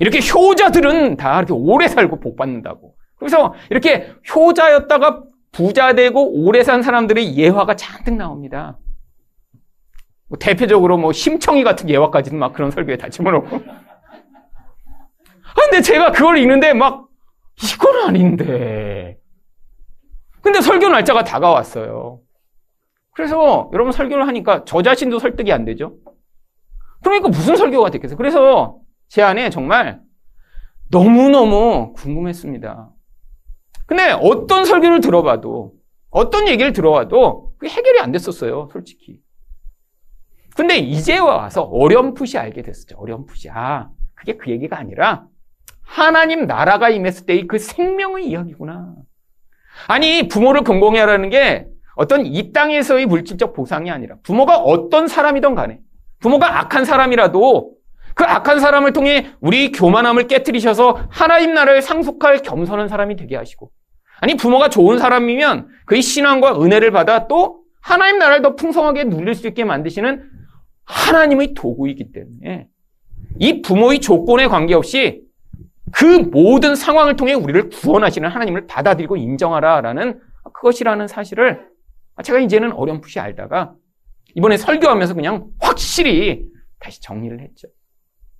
이렇게 0.00 0.18
효자들은 0.18 1.16
다 1.16 1.38
이렇게 1.38 1.52
오래 1.54 1.88
살고 1.88 2.20
복 2.20 2.36
받는다고. 2.36 2.94
그래서 3.16 3.54
이렇게 3.70 4.12
효자였다가 4.34 5.22
부자 5.50 5.94
되고 5.94 6.30
오래 6.30 6.62
산 6.62 6.82
사람들의 6.82 7.36
예화가 7.36 7.76
잔뜩 7.76 8.14
나옵니다. 8.14 8.76
뭐 10.28 10.38
대표적으로 10.38 10.98
뭐 10.98 11.12
심청이 11.12 11.64
같은 11.64 11.88
예화까지는 11.88 12.38
막 12.38 12.52
그런 12.52 12.70
설교에 12.70 12.96
다 12.96 13.08
집어넣고. 13.08 13.56
아, 13.56 15.60
근데 15.62 15.80
제가 15.80 16.12
그걸 16.12 16.38
읽는데 16.38 16.74
막 16.74 17.08
이건 17.62 18.08
아닌데. 18.08 19.18
근데 20.42 20.60
설교 20.60 20.88
날짜가 20.88 21.24
다가왔어요. 21.24 22.20
그래서 23.12 23.68
여러분 23.72 23.90
설교를 23.90 24.28
하니까 24.28 24.64
저 24.64 24.82
자신도 24.82 25.18
설득이 25.18 25.52
안 25.52 25.64
되죠. 25.64 25.96
그러니까 27.02 27.28
무슨 27.28 27.56
설교가 27.56 27.90
됐겠어요. 27.90 28.16
그래서 28.16 28.78
제 29.08 29.22
안에 29.22 29.50
정말 29.50 30.00
너무너무 30.90 31.94
궁금했습니다. 31.94 32.90
근데 33.86 34.12
어떤 34.12 34.64
설교를 34.64 35.00
들어봐도 35.00 35.72
어떤 36.10 36.48
얘기를 36.48 36.72
들어봐도 36.72 37.52
그게 37.58 37.72
해결이 37.72 38.00
안 38.00 38.12
됐었어요. 38.12 38.68
솔직히. 38.72 39.20
근데 40.58 40.76
이제 40.76 41.18
와서 41.18 41.62
어렴풋이 41.62 42.36
알게 42.36 42.62
됐었죠. 42.62 42.96
어렴풋이. 42.98 43.48
아, 43.48 43.90
그게 44.16 44.36
그 44.36 44.50
얘기가 44.50 44.76
아니라 44.76 45.22
하나님 45.84 46.48
나라가 46.48 46.88
임했을 46.88 47.26
때의 47.26 47.46
그 47.46 47.60
생명의 47.60 48.26
이야기구나. 48.26 48.92
아니, 49.86 50.26
부모를 50.26 50.64
건공해라는 50.64 51.30
게 51.30 51.68
어떤 51.94 52.26
이 52.26 52.52
땅에서의 52.52 53.06
물질적 53.06 53.52
보상이 53.52 53.88
아니라 53.88 54.16
부모가 54.24 54.56
어떤 54.58 55.06
사람이든 55.06 55.54
간에 55.54 55.78
부모가 56.18 56.58
악한 56.58 56.84
사람이라도 56.84 57.74
그 58.16 58.24
악한 58.24 58.58
사람을 58.58 58.92
통해 58.92 59.30
우리 59.38 59.70
교만함을 59.70 60.26
깨뜨리셔서 60.26 61.06
하나님 61.08 61.54
나라를 61.54 61.82
상속할 61.82 62.38
겸손한 62.38 62.88
사람이 62.88 63.14
되게 63.14 63.36
하시고 63.36 63.70
아니 64.20 64.34
부모가 64.34 64.70
좋은 64.70 64.98
사람이면 64.98 65.68
그의 65.86 66.02
신앙과 66.02 66.60
은혜를 66.60 66.90
받아 66.90 67.28
또 67.28 67.60
하나님 67.80 68.18
나라를 68.18 68.42
더 68.42 68.56
풍성하게 68.56 69.04
누릴 69.04 69.36
수 69.36 69.46
있게 69.46 69.62
만드시는 69.62 70.37
하나님의 70.88 71.54
도구이기 71.54 72.12
때문에 72.12 72.68
이 73.38 73.62
부모의 73.62 74.00
조건에 74.00 74.46
관계없이 74.46 75.22
그 75.92 76.04
모든 76.04 76.74
상황을 76.74 77.16
통해 77.16 77.34
우리를 77.34 77.68
구원하시는 77.70 78.28
하나님을 78.28 78.66
받아들이고 78.66 79.16
인정하라라는 79.16 80.20
그것이라는 80.52 81.06
사실을 81.08 81.68
제가 82.22 82.40
이제는 82.40 82.72
어렴풋이 82.72 83.20
알다가 83.20 83.74
이번에 84.34 84.56
설교하면서 84.56 85.14
그냥 85.14 85.48
확실히 85.60 86.46
다시 86.78 87.00
정리를 87.00 87.40
했죠. 87.40 87.68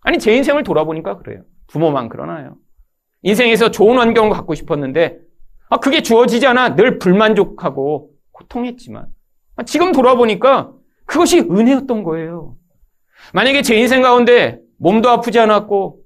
아니, 0.00 0.18
제 0.18 0.34
인생을 0.34 0.62
돌아보니까 0.62 1.18
그래요. 1.18 1.42
부모만 1.66 2.08
그러나요. 2.08 2.56
인생에서 3.22 3.70
좋은 3.70 3.98
환경을 3.98 4.30
갖고 4.30 4.54
싶었는데, 4.54 5.18
아, 5.68 5.78
그게 5.78 6.02
주어지지 6.02 6.46
않아 6.46 6.76
늘 6.76 6.98
불만족하고 6.98 8.10
고통했지만, 8.32 9.06
아, 9.56 9.62
지금 9.64 9.92
돌아보니까 9.92 10.72
그것이 11.08 11.40
은혜였던 11.40 12.04
거예요. 12.04 12.56
만약에 13.32 13.62
제 13.62 13.74
인생 13.76 14.02
가운데 14.02 14.60
몸도 14.78 15.08
아프지 15.10 15.38
않았고 15.40 16.00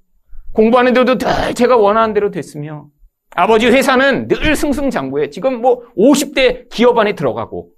공부하는데도 0.55 1.19
늘 1.19 1.55
제가 1.55 1.77
원하는 1.77 2.15
대로 2.15 2.31
됐으며 2.31 2.89
아버지 3.35 3.67
회사는 3.67 4.29
늘 4.29 4.57
승승장구해. 4.57 5.31
지금 5.31 5.61
뭐 5.61 5.83
50대 5.97 6.69
기업 6.71 6.99
안에 6.99 7.15
들어가고 7.15 7.71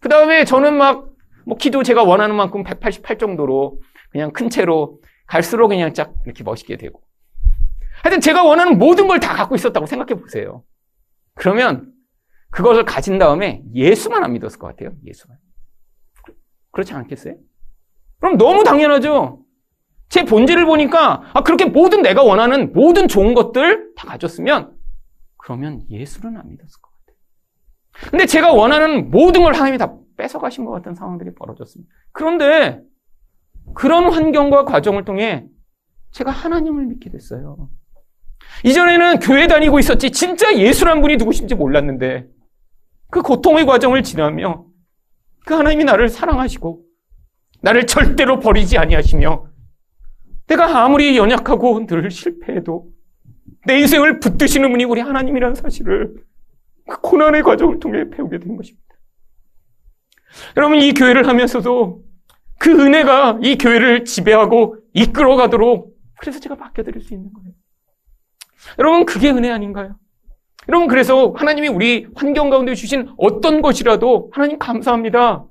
그 0.00 0.08
다음에 0.08 0.44
저는 0.44 0.74
막 0.78 1.16
뭐 1.48 1.56
키도 1.56 1.84
제가 1.84 2.02
원하는 2.02 2.34
만큼 2.34 2.64
188 2.64 3.18
정도로 3.18 3.80
그냥 4.10 4.32
큰 4.32 4.50
채로 4.50 4.98
갈수록 5.28 5.68
그냥 5.68 5.94
쫙 5.94 6.12
이렇게 6.24 6.42
멋있게 6.42 6.76
되고 6.76 7.00
하여튼 8.02 8.20
제가 8.20 8.42
원하는 8.42 8.78
모든 8.78 9.06
걸 9.06 9.20
다 9.20 9.32
갖고 9.32 9.54
있었다고 9.54 9.86
생각해 9.86 10.20
보세요. 10.20 10.64
그러면 11.34 11.92
그것을 12.50 12.84
가진 12.84 13.18
다음에 13.18 13.62
예수만 13.74 14.24
안 14.24 14.32
믿었을 14.32 14.58
것 14.58 14.66
같아요. 14.66 14.90
예수만. 15.04 15.38
그렇지 16.76 16.92
않겠어요? 16.92 17.36
그럼 18.20 18.36
너무 18.36 18.62
당연하죠. 18.62 19.42
제 20.10 20.26
본질을 20.26 20.66
보니까 20.66 21.22
아 21.32 21.42
그렇게 21.42 21.64
모든 21.64 22.02
내가 22.02 22.22
원하는 22.22 22.74
모든 22.74 23.08
좋은 23.08 23.32
것들 23.32 23.94
다 23.96 24.06
가졌으면 24.06 24.76
그러면 25.38 25.80
예수는 25.88 26.36
안 26.36 26.50
믿었을 26.50 26.82
것 26.82 26.90
같아요. 26.90 28.10
근데 28.10 28.26
제가 28.26 28.52
원하는 28.52 29.10
모든 29.10 29.42
걸 29.42 29.54
하나님이 29.54 29.78
다 29.78 29.96
뺏어가신 30.18 30.66
것 30.66 30.72
같은 30.72 30.94
상황들이 30.94 31.34
벌어졌습니다. 31.34 31.90
그런데 32.12 32.82
그런 33.74 34.12
환경과 34.12 34.66
과정을 34.66 35.06
통해 35.06 35.46
제가 36.10 36.30
하나님을 36.30 36.84
믿게 36.84 37.08
됐어요. 37.08 37.70
이전에는 38.64 39.20
교회 39.20 39.46
다니고 39.46 39.78
있었지 39.78 40.10
진짜 40.10 40.54
예수란 40.54 41.00
분이 41.00 41.16
누구신지 41.16 41.54
몰랐는데 41.54 42.26
그 43.10 43.22
고통의 43.22 43.64
과정을 43.64 44.02
지나며 44.02 44.65
그 45.46 45.54
하나님이 45.54 45.84
나를 45.84 46.08
사랑하시고 46.08 46.82
나를 47.62 47.86
절대로 47.86 48.40
버리지 48.40 48.78
아니하시며 48.78 49.48
내가 50.48 50.84
아무리 50.84 51.16
연약하고 51.16 51.86
늘 51.86 52.10
실패해도 52.10 52.88
내 53.64 53.78
인생을 53.78 54.18
붙드시는 54.18 54.68
분이 54.72 54.84
우리 54.84 55.00
하나님이라는 55.00 55.54
사실을 55.54 56.16
그 56.88 57.00
고난의 57.00 57.44
과정을 57.44 57.78
통해 57.78 58.10
배우게 58.10 58.40
된 58.40 58.56
것입니다. 58.56 58.86
여러분 60.56 60.78
이 60.78 60.92
교회를 60.92 61.28
하면서도 61.28 62.02
그 62.58 62.70
은혜가 62.70 63.38
이 63.42 63.56
교회를 63.56 64.04
지배하고 64.04 64.78
이끌어가도록 64.94 65.96
그래서 66.18 66.40
제가 66.40 66.56
맡겨드릴 66.56 67.00
수 67.02 67.14
있는 67.14 67.32
거예요. 67.32 67.52
여러분 68.80 69.06
그게 69.06 69.30
은혜 69.30 69.52
아닌가요? 69.52 69.96
여러분 70.68 70.88
그래서 70.88 71.32
하나님이 71.36 71.68
우리 71.68 72.06
환경 72.14 72.50
가운데 72.50 72.74
주신 72.74 73.12
어떤 73.18 73.62
것이라도 73.62 74.30
하나님 74.32 74.58
감사합니다. 74.58 75.44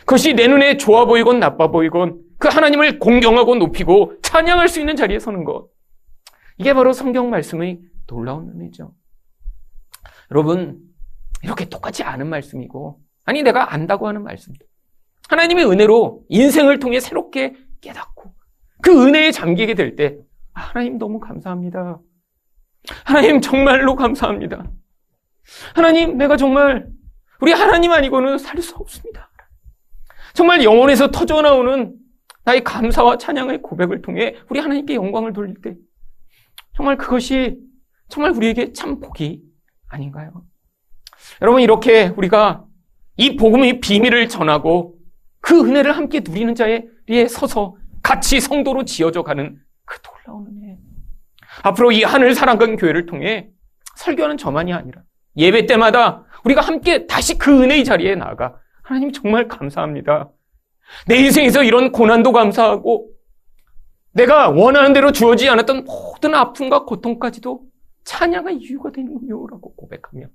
그것이 0.00 0.34
내 0.34 0.46
눈에 0.48 0.76
좋아 0.76 1.04
보이건 1.04 1.40
나빠 1.40 1.68
보이건 1.70 2.20
그 2.38 2.48
하나님을 2.48 2.98
공경하고 2.98 3.56
높이고 3.56 4.14
찬양할 4.22 4.68
수 4.68 4.80
있는 4.80 4.96
자리에 4.96 5.18
서는 5.18 5.44
것. 5.44 5.68
이게 6.58 6.72
바로 6.74 6.92
성경 6.92 7.28
말씀의 7.30 7.80
놀라운 8.06 8.48
은혜죠. 8.50 8.92
여러분 10.30 10.78
이렇게 11.42 11.68
똑같이 11.68 12.02
아는 12.02 12.28
말씀이고 12.28 13.00
아니 13.24 13.42
내가 13.42 13.74
안다고 13.74 14.08
하는 14.08 14.22
말씀입니다. 14.22 14.64
하나님의 15.28 15.66
은혜로 15.66 16.22
인생을 16.28 16.78
통해 16.78 17.00
새롭게 17.00 17.54
깨닫고 17.80 18.32
그 18.82 19.06
은혜에 19.06 19.32
잠기게 19.32 19.74
될 19.74 19.96
때 19.96 20.16
하나님 20.52 20.98
너무 20.98 21.20
감사합니다. 21.20 21.98
하나님 23.04 23.40
정말로 23.40 23.96
감사합니다. 23.96 24.64
하나님 25.74 26.16
내가 26.18 26.36
정말 26.36 26.86
우리 27.40 27.52
하나님 27.52 27.92
아니고는 27.92 28.38
살 28.38 28.60
수 28.62 28.74
없습니다. 28.76 29.30
정말 30.34 30.62
영혼에서 30.64 31.10
터져 31.10 31.40
나오는 31.40 31.94
나의 32.44 32.62
감사와 32.62 33.16
찬양의 33.18 33.62
고백을 33.62 34.02
통해 34.02 34.36
우리 34.50 34.60
하나님께 34.60 34.94
영광을 34.94 35.32
돌릴 35.32 35.60
때 35.62 35.74
정말 36.76 36.96
그것이 36.96 37.58
정말 38.08 38.32
우리에게 38.32 38.72
참 38.72 39.00
복이 39.00 39.42
아닌가요? 39.88 40.44
여러분 41.42 41.62
이렇게 41.62 42.08
우리가 42.16 42.64
이 43.16 43.36
복음의 43.36 43.80
비밀을 43.80 44.28
전하고 44.28 44.96
그 45.40 45.58
은혜를 45.60 45.96
함께 45.96 46.20
누리는 46.20 46.54
자리에 46.54 47.28
서서 47.28 47.76
같이 48.02 48.40
성도로 48.40 48.84
지어져 48.84 49.22
가는 49.22 49.58
그 49.84 49.98
놀라운 50.02 50.46
은혜. 50.48 50.78
앞으로 51.62 51.92
이 51.92 52.02
하늘 52.02 52.34
사랑관 52.34 52.76
교회를 52.76 53.06
통해 53.06 53.48
설교하는 53.96 54.36
저만이 54.36 54.72
아니라 54.72 55.02
예배 55.36 55.66
때마다 55.66 56.24
우리가 56.44 56.60
함께 56.60 57.06
다시 57.06 57.38
그 57.38 57.62
은혜의 57.62 57.84
자리에 57.84 58.14
나가 58.14 58.56
하나님 58.82 59.12
정말 59.12 59.48
감사합니다. 59.48 60.30
내 61.08 61.16
인생에서 61.16 61.64
이런 61.64 61.92
고난도 61.92 62.32
감사하고 62.32 63.08
내가 64.12 64.48
원하는 64.48 64.92
대로 64.92 65.12
주어지지 65.12 65.48
않았던 65.50 65.84
모든 65.84 66.34
아픔과 66.34 66.84
고통까지도 66.84 67.62
찬양의 68.04 68.58
이유가 68.58 68.90
되는군요라고 68.92 69.74
고백하며 69.74 70.26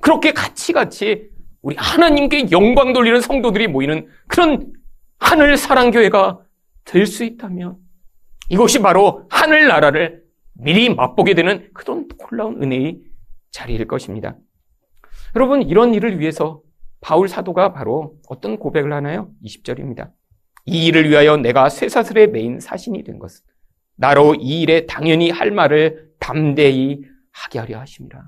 그렇게 0.00 0.32
같이 0.32 0.72
같이 0.72 1.30
우리 1.62 1.74
하나님께 1.76 2.50
영광 2.50 2.92
돌리는 2.92 3.20
성도들이 3.20 3.68
모이는 3.68 4.08
그런 4.28 4.72
하늘 5.18 5.56
사랑 5.56 5.90
교회가 5.90 6.40
될 6.84 7.06
수 7.06 7.24
있다면 7.24 7.76
이것이 8.50 8.80
바로 8.80 9.26
하늘 9.30 9.68
나라를 9.68 10.21
미리 10.62 10.94
맛보게 10.94 11.34
되는 11.34 11.68
그런 11.74 12.08
놀라운 12.18 12.62
은혜의 12.62 13.00
자리일 13.50 13.86
것입니다. 13.86 14.36
여러분, 15.34 15.62
이런 15.62 15.92
일을 15.92 16.20
위해서 16.20 16.62
바울 17.00 17.28
사도가 17.28 17.72
바로 17.72 18.14
어떤 18.28 18.58
고백을 18.58 18.92
하나요? 18.92 19.30
20절입니다. 19.44 20.12
이 20.66 20.86
일을 20.86 21.10
위하여 21.10 21.36
내가 21.36 21.68
쇠사슬에 21.68 22.28
매인 22.28 22.60
사신이 22.60 23.02
된 23.02 23.18
것은 23.18 23.44
나로 23.96 24.36
이 24.36 24.62
일에 24.62 24.86
당연히 24.86 25.30
할 25.30 25.50
말을 25.50 26.12
담대히 26.20 27.02
하게 27.32 27.58
하려 27.58 27.80
하십니다. 27.80 28.24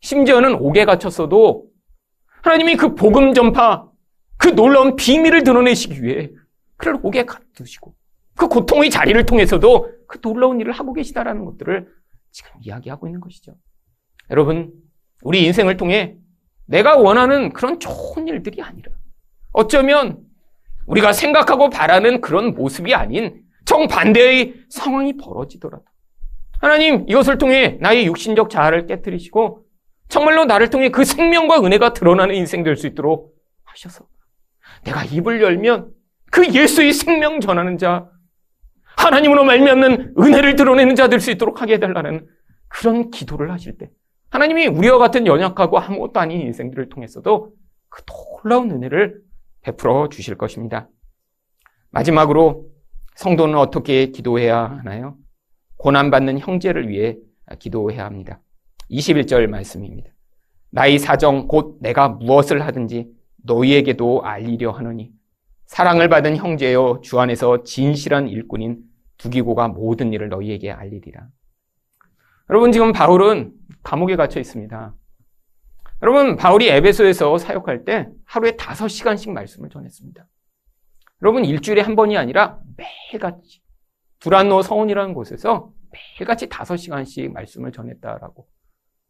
심지어는 0.00 0.54
옥에 0.54 0.84
갇혔어도 0.84 1.68
하나님이 2.42 2.76
그 2.76 2.94
복음 2.94 3.32
전파, 3.34 3.88
그 4.36 4.48
놀라운 4.48 4.96
비밀을 4.96 5.44
드러내시기 5.44 6.02
위해 6.02 6.30
그를 6.76 6.98
옥에 7.02 7.24
가두시고 7.24 7.94
그 8.36 8.48
고통의 8.48 8.90
자리를 8.90 9.24
통해서도 9.26 9.97
그 10.08 10.20
놀라운 10.20 10.60
일을 10.60 10.72
하고 10.72 10.92
계시다라는 10.92 11.44
것들을 11.44 11.88
지금 12.32 12.50
이야기하고 12.60 13.06
있는 13.06 13.20
것이죠. 13.20 13.54
여러분, 14.30 14.72
우리 15.22 15.44
인생을 15.44 15.76
통해 15.76 16.16
내가 16.66 16.96
원하는 16.96 17.52
그런 17.52 17.78
좋은 17.78 18.26
일들이 18.26 18.60
아니라 18.62 18.92
어쩌면 19.52 20.18
우리가 20.86 21.12
생각하고 21.12 21.70
바라는 21.70 22.20
그런 22.20 22.54
모습이 22.54 22.94
아닌 22.94 23.42
정반대의 23.64 24.54
상황이 24.70 25.16
벌어지더라도 25.16 25.84
하나님 26.60 27.04
이것을 27.08 27.38
통해 27.38 27.78
나의 27.80 28.06
육신적 28.06 28.50
자아를 28.50 28.86
깨뜨리시고 28.86 29.64
정말로 30.08 30.44
나를 30.46 30.70
통해 30.70 30.88
그 30.88 31.04
생명과 31.04 31.62
은혜가 31.62 31.92
드러나는 31.92 32.34
인생 32.34 32.64
될 32.64 32.76
수 32.76 32.86
있도록 32.86 33.34
하셔서 33.64 34.06
내가 34.84 35.04
입을 35.04 35.42
열면 35.42 35.92
그 36.30 36.46
예수의 36.52 36.92
생명 36.92 37.40
전하는 37.40 37.78
자, 37.78 38.10
하나님으로 38.98 39.44
말미암는 39.44 40.14
은혜를 40.18 40.56
드러내는 40.56 40.94
자 40.96 41.08
될 41.08 41.20
수 41.20 41.30
있도록 41.30 41.62
하게 41.62 41.74
해달라는 41.74 42.26
그런 42.68 43.10
기도를 43.10 43.50
하실 43.50 43.78
때 43.78 43.90
하나님이 44.30 44.66
우리와 44.66 44.98
같은 44.98 45.26
연약하고 45.26 45.78
아무것도 45.78 46.20
아닌 46.20 46.40
인생들을 46.42 46.88
통해서도 46.90 47.52
그 47.88 48.02
놀라운 48.42 48.70
은혜를 48.70 49.20
베풀어 49.62 50.08
주실 50.08 50.36
것입니다. 50.36 50.88
마지막으로 51.90 52.66
성도는 53.16 53.56
어떻게 53.56 54.06
기도해야 54.10 54.78
하나요? 54.80 55.16
고난받는 55.78 56.40
형제를 56.40 56.88
위해 56.88 57.16
기도해야 57.58 58.04
합니다. 58.04 58.40
21절 58.90 59.46
말씀입니다. 59.46 60.10
나의 60.70 60.98
사정 60.98 61.46
곧 61.48 61.78
내가 61.80 62.08
무엇을 62.08 62.62
하든지 62.66 63.08
너희에게도 63.44 64.22
알리려 64.22 64.70
하노니 64.72 65.10
사랑을 65.66 66.08
받은 66.08 66.36
형제여 66.36 67.00
주 67.02 67.18
안에서 67.20 67.62
진실한 67.62 68.28
일꾼인 68.28 68.78
두기고가 69.18 69.68
모든 69.68 70.12
일을 70.12 70.28
너희에게 70.28 70.70
알리리라. 70.70 71.28
여러분 72.50 72.72
지금 72.72 72.92
바울은 72.92 73.52
감옥에 73.82 74.16
갇혀 74.16 74.40
있습니다. 74.40 74.94
여러분 76.02 76.36
바울이 76.36 76.68
에베소에서 76.68 77.38
사역할 77.38 77.84
때 77.84 78.08
하루에 78.24 78.52
다섯 78.56 78.88
시간씩 78.88 79.32
말씀을 79.32 79.68
전했습니다. 79.68 80.26
여러분 81.22 81.44
일주일에 81.44 81.82
한 81.82 81.96
번이 81.96 82.16
아니라 82.16 82.60
매일같이 82.76 83.60
두란노 84.20 84.62
서원이라는 84.62 85.14
곳에서 85.14 85.72
매일같이 85.90 86.48
다섯 86.48 86.76
시간씩 86.76 87.32
말씀을 87.32 87.72
전했다라고 87.72 88.46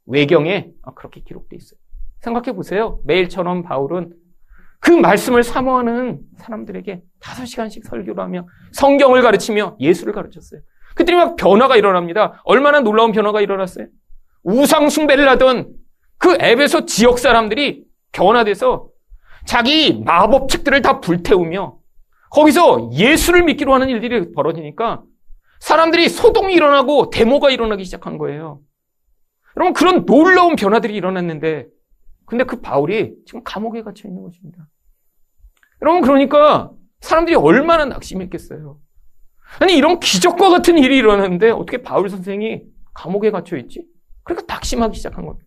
외경에 0.06 0.70
아, 0.82 0.92
그렇게 0.94 1.20
기록되어 1.20 1.56
있어요. 1.58 1.78
생각해 2.20 2.52
보세요. 2.52 3.00
매일처럼 3.04 3.62
바울은 3.62 4.14
그 4.80 4.90
말씀을 4.90 5.42
사모하는 5.42 6.20
사람들에게 6.38 7.02
다섯 7.20 7.44
시간씩 7.44 7.84
설교를 7.84 8.22
하며 8.22 8.46
성경을 8.72 9.22
가르치며 9.22 9.76
예수를 9.80 10.12
가르쳤어요. 10.12 10.60
그들이 10.94 11.16
막 11.16 11.36
변화가 11.36 11.76
일어납니다. 11.76 12.40
얼마나 12.44 12.80
놀라운 12.80 13.12
변화가 13.12 13.40
일어났어요. 13.40 13.86
우상 14.42 14.88
숭배를 14.88 15.28
하던 15.30 15.72
그 16.18 16.36
에베소 16.40 16.86
지역 16.86 17.18
사람들이 17.18 17.84
변화돼서 18.12 18.88
자기 19.46 20.02
마법 20.04 20.48
책들을 20.48 20.82
다 20.82 21.00
불태우며 21.00 21.78
거기서 22.30 22.90
예수를 22.92 23.44
믿기로 23.44 23.72
하는 23.72 23.88
일들이 23.88 24.32
벌어지니까 24.32 25.02
사람들이 25.60 26.08
소동이 26.08 26.54
일어나고 26.54 27.10
데모가 27.10 27.50
일어나기 27.50 27.84
시작한 27.84 28.18
거예요. 28.18 28.60
여러분 29.56 29.72
그런 29.72 30.04
놀라운 30.04 30.56
변화들이 30.56 30.94
일어났는데 30.94 31.66
근데 32.26 32.44
그 32.44 32.60
바울이 32.60 33.14
지금 33.26 33.42
감옥에 33.42 33.82
갇혀 33.82 34.08
있는 34.08 34.22
것입니다. 34.22 34.68
여러분 35.82 36.02
그러니까 36.02 36.70
사람들이 37.00 37.36
얼마나 37.36 37.84
낙심했겠어요. 37.84 38.78
아니, 39.60 39.76
이런 39.76 39.98
기적과 40.00 40.50
같은 40.50 40.78
일이 40.78 40.96
일어났는데 40.98 41.50
어떻게 41.50 41.82
바울 41.82 42.08
선생이 42.10 42.62
감옥에 42.94 43.30
갇혀 43.30 43.56
있지? 43.56 43.84
그러니까 44.24 44.52
낙심하기 44.52 44.96
시작한 44.96 45.24
겁니다. 45.24 45.46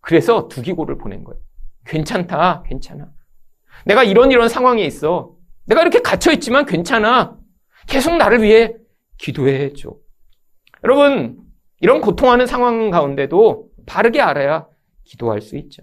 그래서 0.00 0.48
두기고를 0.48 0.98
보낸 0.98 1.24
거예요. 1.24 1.40
괜찮다, 1.86 2.62
괜찮아. 2.66 3.10
내가 3.84 4.04
이런 4.04 4.30
이런 4.30 4.48
상황에 4.48 4.84
있어. 4.84 5.34
내가 5.66 5.82
이렇게 5.82 6.00
갇혀 6.00 6.32
있지만 6.32 6.64
괜찮아. 6.66 7.36
계속 7.88 8.16
나를 8.16 8.42
위해 8.42 8.74
기도해 9.18 9.72
줘. 9.72 9.96
여러분, 10.84 11.38
이런 11.80 12.00
고통하는 12.00 12.46
상황 12.46 12.90
가운데도 12.90 13.68
바르게 13.86 14.20
알아야 14.20 14.66
기도할 15.04 15.40
수 15.40 15.56
있죠. 15.56 15.82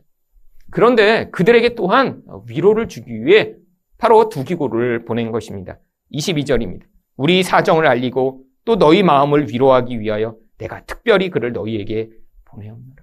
그런데 0.72 1.30
그들에게 1.32 1.76
또한 1.76 2.22
위로를 2.48 2.88
주기 2.88 3.26
위해 3.26 3.56
바로 4.04 4.28
두 4.28 4.44
기고를 4.44 5.06
보낸 5.06 5.32
것입니다. 5.32 5.80
22절입니다. 6.12 6.82
우리 7.16 7.42
사정을 7.42 7.88
알리고 7.88 8.44
또 8.66 8.76
너희 8.76 9.02
마음을 9.02 9.48
위로하기 9.50 9.98
위하여 10.02 10.36
내가 10.58 10.84
특별히 10.84 11.30
그를 11.30 11.54
너희에게 11.54 12.10
보내옵니다. 12.44 13.02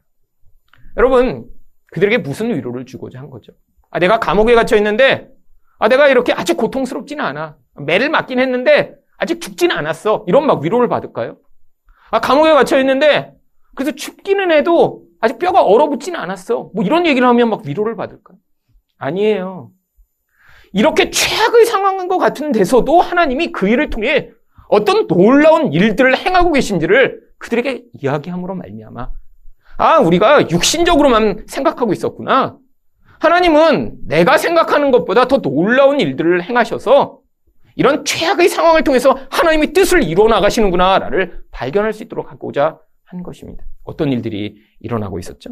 여러분, 0.98 1.46
그들에게 1.86 2.18
무슨 2.18 2.54
위로를 2.54 2.84
주고자 2.84 3.18
한 3.18 3.30
거죠? 3.30 3.54
아, 3.90 3.98
내가 3.98 4.20
감옥에 4.20 4.54
갇혀 4.54 4.76
있는데, 4.76 5.30
아, 5.78 5.88
내가 5.88 6.06
이렇게 6.08 6.34
아주 6.34 6.54
고통스럽지는 6.54 7.24
않아. 7.24 7.56
매를 7.78 8.10
맞긴 8.10 8.38
했는데, 8.38 8.94
아직 9.16 9.40
죽지는 9.40 9.74
않았어. 9.74 10.26
이런 10.28 10.46
막 10.46 10.60
위로를 10.60 10.88
받을까요? 10.88 11.38
아, 12.10 12.20
감옥에 12.20 12.52
갇혀 12.52 12.78
있는데, 12.78 13.32
그래서 13.74 13.92
춥기는 13.92 14.52
해도 14.52 15.06
아직 15.18 15.38
뼈가 15.38 15.62
얼어붙지는 15.62 16.20
않았어. 16.20 16.72
뭐 16.74 16.84
이런 16.84 17.06
얘기를 17.06 17.26
하면 17.26 17.48
막 17.48 17.64
위로를 17.64 17.96
받을까? 17.96 18.34
아니에요. 18.98 19.72
이렇게 20.72 21.10
최악의 21.10 21.66
상황인 21.66 22.08
것 22.08 22.18
같은 22.18 22.52
데서도 22.52 23.00
하나님이 23.00 23.52
그 23.52 23.68
일을 23.68 23.90
통해 23.90 24.30
어떤 24.68 25.06
놀라운 25.06 25.72
일들을 25.72 26.16
행하고 26.16 26.52
계신지를 26.52 27.20
그들에게 27.38 27.84
이야기함으로 28.00 28.54
말미암아 28.54 29.10
아 29.78 29.98
우리가 29.98 30.50
육신적으로만 30.50 31.44
생각하고 31.48 31.92
있었구나 31.92 32.58
하나님은 33.18 33.98
내가 34.06 34.38
생각하는 34.38 34.90
것보다 34.90 35.26
더 35.26 35.38
놀라운 35.38 36.00
일들을 36.00 36.42
행하셔서 36.42 37.20
이런 37.76 38.04
최악의 38.04 38.48
상황을 38.48 38.84
통해서 38.84 39.16
하나님이 39.30 39.72
뜻을 39.72 40.02
이루어 40.02 40.28
나가시는구나를 40.28 41.44
발견할 41.50 41.92
수 41.92 42.02
있도록 42.02 42.30
하고자 42.30 42.78
한 43.04 43.22
것입니다. 43.22 43.64
어떤 43.84 44.12
일들이 44.12 44.56
일어나고 44.80 45.18
있었죠? 45.18 45.50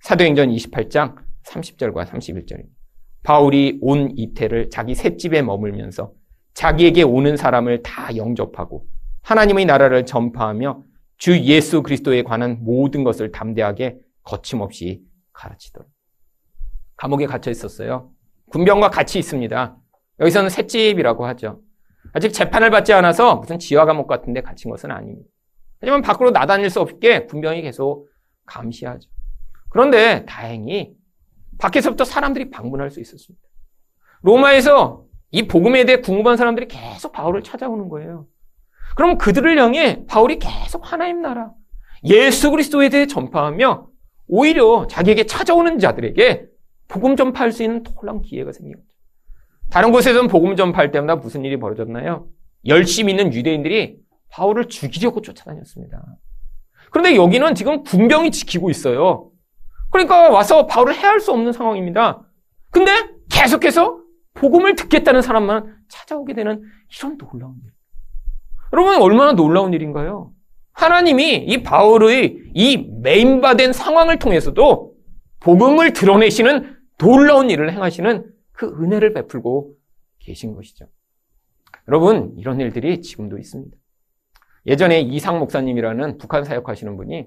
사도행전 0.00 0.50
28장 0.50 1.16
30절과 1.46 2.06
31절입니다. 2.06 2.79
바울이 3.22 3.78
온 3.80 4.12
이태를 4.16 4.70
자기 4.70 4.94
셋집에 4.94 5.42
머물면서 5.42 6.12
자기에게 6.54 7.02
오는 7.02 7.36
사람을 7.36 7.82
다 7.82 8.16
영접하고 8.16 8.86
하나님의 9.22 9.66
나라를 9.66 10.06
전파하며 10.06 10.82
주 11.18 11.38
예수 11.40 11.82
그리스도에 11.82 12.22
관한 12.22 12.58
모든 12.62 13.04
것을 13.04 13.30
담대하게 13.30 13.98
거침없이 14.22 15.02
가르치더라. 15.32 15.86
감옥에 16.96 17.26
갇혀 17.26 17.50
있었어요. 17.50 18.10
군병과 18.50 18.90
같이 18.90 19.18
있습니다. 19.18 19.76
여기서는 20.18 20.50
셋집이라고 20.50 21.26
하죠. 21.26 21.60
아직 22.12 22.32
재판을 22.32 22.70
받지 22.70 22.92
않아서 22.92 23.36
무슨 23.36 23.58
지하 23.58 23.84
감옥 23.84 24.06
같은 24.06 24.32
데 24.32 24.40
갇힌 24.40 24.70
것은 24.70 24.90
아닙니다. 24.90 25.28
하지만 25.80 26.02
밖으로 26.02 26.30
나다닐 26.30 26.68
수 26.68 26.80
없게 26.80 27.26
군병이 27.26 27.62
계속 27.62 28.08
감시하죠. 28.46 29.08
그런데 29.70 30.24
다행히 30.26 30.92
밖에서부터 31.60 32.04
사람들이 32.04 32.50
방문할 32.50 32.90
수 32.90 33.00
있었습니다. 33.00 33.46
로마에서 34.22 35.04
이 35.30 35.46
복음에 35.46 35.84
대해 35.84 36.00
궁금한 36.00 36.36
사람들이 36.36 36.66
계속 36.66 37.12
바울을 37.12 37.42
찾아오는 37.42 37.88
거예요. 37.88 38.26
그럼 38.96 39.18
그들을 39.18 39.56
향해 39.58 40.04
바울이 40.06 40.38
계속 40.38 40.92
하나님 40.92 41.22
나라, 41.22 41.52
예수 42.04 42.50
그리스도에 42.50 42.88
대해 42.88 43.06
전파하며 43.06 43.86
오히려 44.26 44.86
자기에게 44.88 45.26
찾아오는 45.26 45.78
자들에게 45.78 46.46
복음 46.88 47.14
전파할 47.14 47.52
수 47.52 47.62
있는 47.62 47.82
놀라운 47.84 48.20
기회가 48.22 48.52
생긴 48.52 48.74
거죠. 48.74 48.86
다른 49.70 49.92
곳에서는 49.92 50.28
복음 50.28 50.56
전파할 50.56 50.90
때마다 50.90 51.16
무슨 51.16 51.44
일이 51.44 51.56
벌어졌나요? 51.58 52.26
열심히 52.66 53.12
있는 53.12 53.32
유대인들이 53.32 53.98
바울을 54.30 54.68
죽이려고 54.68 55.22
쫓아다녔습니다. 55.22 56.02
그런데 56.90 57.14
여기는 57.14 57.54
지금 57.54 57.84
군병이 57.84 58.32
지키고 58.32 58.70
있어요. 58.70 59.29
그러니까 59.90 60.30
와서 60.30 60.66
바울을 60.66 60.94
해할 60.94 61.20
수 61.20 61.32
없는 61.32 61.52
상황입니다. 61.52 62.22
근데 62.70 62.92
계속해서 63.30 64.00
복음을 64.34 64.76
듣겠다는 64.76 65.22
사람만 65.22 65.76
찾아오게 65.88 66.34
되는 66.34 66.62
이런 66.96 67.18
놀라운 67.18 67.56
일. 67.64 67.72
여러분 68.72 69.02
얼마나 69.02 69.32
놀라운 69.32 69.72
일인가요? 69.72 70.32
하나님이 70.72 71.36
이 71.36 71.62
바울의 71.62 72.52
이 72.54 72.76
메인바된 73.02 73.72
상황을 73.72 74.18
통해서도 74.18 74.94
복음을 75.40 75.92
드러내시는 75.92 76.76
놀라운 76.98 77.50
일을 77.50 77.72
행하시는 77.72 78.30
그 78.52 78.66
은혜를 78.66 79.12
베풀고 79.12 79.74
계신 80.20 80.54
것이죠. 80.54 80.86
여러분 81.88 82.34
이런 82.36 82.60
일들이 82.60 83.00
지금도 83.00 83.38
있습니다. 83.38 83.76
예전에 84.66 85.00
이상 85.00 85.38
목사님이라는 85.38 86.18
북한 86.18 86.44
사역하시는 86.44 86.96
분이 86.96 87.26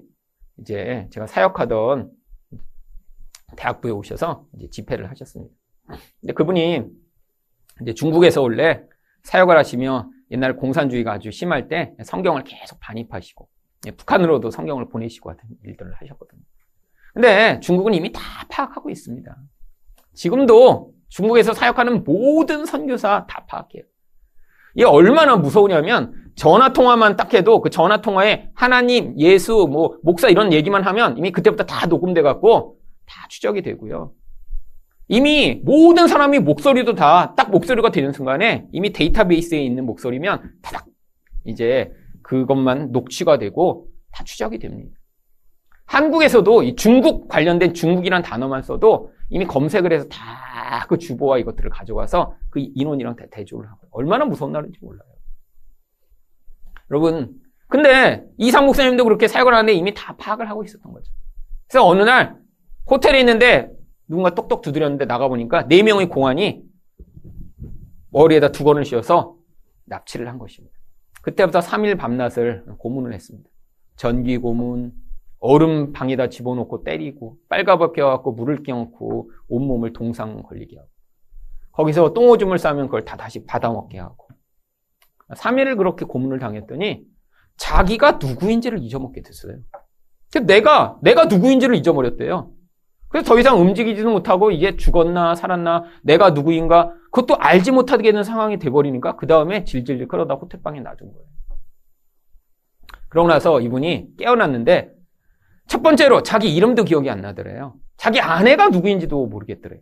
이제 0.60 1.08
제가 1.10 1.26
사역하던 1.26 2.10
대학부에 3.56 3.90
오셔서 3.90 4.46
이제 4.56 4.68
집회를 4.70 5.10
하셨습니다. 5.10 5.54
근데 6.20 6.32
그분이 6.32 6.84
이제 7.82 7.94
중국에서 7.94 8.42
원래 8.42 8.82
사역을 9.22 9.56
하시며 9.56 10.08
옛날 10.30 10.56
공산주의가 10.56 11.12
아주 11.12 11.30
심할 11.30 11.68
때 11.68 11.94
성경을 12.04 12.44
계속 12.44 12.80
반입하시고 12.80 13.48
예, 13.86 13.90
북한으로도 13.90 14.50
성경을 14.50 14.88
보내시고 14.88 15.30
하던 15.30 15.44
일들을 15.64 15.92
하셨거든요. 15.94 16.40
근데 17.12 17.60
중국은 17.60 17.94
이미 17.94 18.10
다 18.10 18.20
파악하고 18.48 18.90
있습니다. 18.90 19.36
지금도 20.14 20.92
중국에서 21.08 21.52
사역하는 21.52 22.04
모든 22.04 22.66
선교사 22.66 23.26
다 23.28 23.44
파악해요. 23.46 23.82
이게 24.74 24.84
얼마나 24.84 25.36
무서우냐면 25.36 26.12
전화 26.34 26.72
통화만 26.72 27.14
딱 27.16 27.32
해도 27.34 27.60
그 27.60 27.70
전화 27.70 28.00
통화에 28.00 28.50
하나님, 28.54 29.16
예수, 29.18 29.68
뭐 29.70 29.98
목사 30.02 30.28
이런 30.28 30.52
얘기만 30.52 30.82
하면 30.82 31.16
이미 31.16 31.30
그때부터 31.30 31.64
다 31.64 31.86
녹음돼 31.86 32.22
갖고 32.22 32.78
다 33.06 33.26
추적이 33.28 33.62
되고요. 33.62 34.12
이미 35.08 35.60
모든 35.64 36.08
사람이 36.08 36.38
목소리도 36.40 36.94
다 36.94 37.34
딱 37.36 37.50
목소리가 37.50 37.90
되는 37.90 38.12
순간에 38.12 38.66
이미 38.72 38.92
데이터베이스에 38.92 39.62
있는 39.62 39.84
목소리면 39.86 40.54
다닥 40.62 40.86
이제 41.44 41.92
그것만 42.22 42.92
녹취가 42.92 43.38
되고 43.38 43.88
다 44.10 44.24
추적이 44.24 44.58
됩니다. 44.58 44.98
한국에서도 45.86 46.62
이 46.62 46.76
중국 46.76 47.28
관련된 47.28 47.74
중국이란 47.74 48.22
단어만 48.22 48.62
써도 48.62 49.12
이미 49.28 49.44
검색을 49.46 49.92
해서 49.92 50.08
다 50.08 50.54
그 50.88 50.98
주보와 50.98 51.38
이것들을 51.38 51.70
가져가서 51.70 52.36
그 52.50 52.60
인원이랑 52.74 53.16
대조를 53.30 53.70
하고 53.70 53.86
얼마나 53.90 54.24
무서운 54.24 54.52
날인지 54.52 54.78
몰라요. 54.82 55.08
여러분, 56.90 57.40
근데 57.68 58.24
이상 58.38 58.66
목사님도 58.66 59.04
그렇게 59.04 59.28
사역을 59.28 59.52
하는데 59.54 59.72
이미 59.72 59.94
다 59.94 60.16
파악을 60.16 60.48
하고 60.48 60.64
있었던 60.64 60.92
거죠. 60.92 61.10
그래서 61.68 61.86
어느 61.86 62.02
날 62.02 62.36
호텔에 62.90 63.20
있는데 63.20 63.70
누군가 64.08 64.34
똑똑 64.34 64.62
두드렸는데 64.62 65.06
나가보니까 65.06 65.66
네 65.68 65.82
명의 65.82 66.08
공안이 66.08 66.62
머리에다 68.10 68.52
두건을 68.52 68.84
씌워서 68.84 69.36
납치를 69.86 70.28
한 70.28 70.38
것입니다. 70.38 70.74
그때부터 71.22 71.60
3일 71.60 71.98
밤낮을 71.98 72.64
고문을 72.78 73.12
했습니다. 73.14 73.48
전기 73.96 74.36
고문, 74.38 74.92
얼음 75.40 75.92
방에다 75.92 76.28
집어넣고 76.28 76.84
때리고 76.84 77.38
빨가벗겨 77.48 78.06
갖고 78.06 78.32
물을 78.32 78.62
끼얹고 78.62 79.30
온몸을 79.48 79.92
동상 79.92 80.42
걸리게 80.42 80.76
하고 80.76 80.88
거기서 81.72 82.12
똥오줌을 82.12 82.58
싸면 82.58 82.86
그걸 82.86 83.04
다 83.04 83.16
다시 83.16 83.44
받아먹게 83.44 83.98
하고 83.98 84.28
3일을 85.30 85.76
그렇게 85.76 86.04
고문을 86.04 86.38
당했더니 86.38 87.04
자기가 87.56 88.12
누구인지를 88.12 88.78
잊어먹게 88.82 89.22
됐어요. 89.22 89.58
내가 90.46 90.98
내가 91.02 91.26
누구인지를 91.26 91.76
잊어버렸대요. 91.76 92.53
그래서 93.14 93.28
더 93.28 93.38
이상 93.38 93.60
움직이지도 93.60 94.10
못하고 94.10 94.50
이게 94.50 94.76
죽었나 94.76 95.36
살았나 95.36 95.84
내가 96.02 96.30
누구인가 96.30 96.92
그것도 97.12 97.36
알지 97.36 97.70
못하게 97.70 98.10
되는 98.10 98.24
상황이 98.24 98.58
돼버리니까 98.58 99.14
그 99.14 99.28
다음에 99.28 99.62
질질질 99.62 100.08
끌어다 100.08 100.34
호텔방에 100.34 100.80
놔둔 100.80 101.12
거예요. 101.12 101.24
그러고 103.08 103.28
나서 103.28 103.60
이분이 103.60 104.16
깨어났는데 104.18 104.90
첫 105.68 105.80
번째로 105.84 106.24
자기 106.24 106.52
이름도 106.56 106.82
기억이 106.82 107.08
안 107.08 107.20
나더래요. 107.20 107.76
자기 107.96 108.20
아내가 108.20 108.70
누구인지도 108.70 109.26
모르겠더래요. 109.28 109.80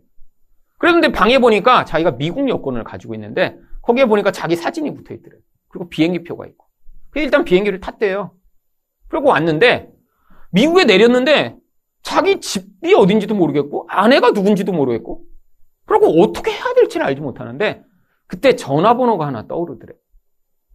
그런데 0.77 1.11
방에 1.11 1.39
보니까 1.39 1.85
자기가 1.85 2.17
미국 2.17 2.47
여권을 2.47 2.83
가지고 2.83 3.15
있는데 3.15 3.57
거기에 3.81 4.05
보니까 4.05 4.29
자기 4.29 4.55
사진이 4.55 4.93
붙어 4.93 5.11
있더래요. 5.15 5.41
그리고 5.69 5.89
비행기표가 5.89 6.45
있고. 6.45 6.67
일단 7.15 7.45
비행기를 7.45 7.79
탔대요. 7.79 8.35
그리고 9.09 9.29
왔는데 9.29 9.89
미국에 10.51 10.85
내렸는데 10.85 11.57
자기 12.03 12.39
집이 12.39 12.93
어딘지도 12.93 13.33
모르겠고 13.35 13.87
아내가 13.89 14.31
누군지도 14.31 14.71
모르겠고 14.73 15.23
그리고 15.85 16.21
어떻게 16.21 16.51
해야 16.51 16.73
될지는 16.75 17.05
알지 17.05 17.21
못하는데 17.21 17.83
그때 18.27 18.55
전화번호가 18.55 19.25
하나 19.27 19.47
떠오르더래. 19.47 19.93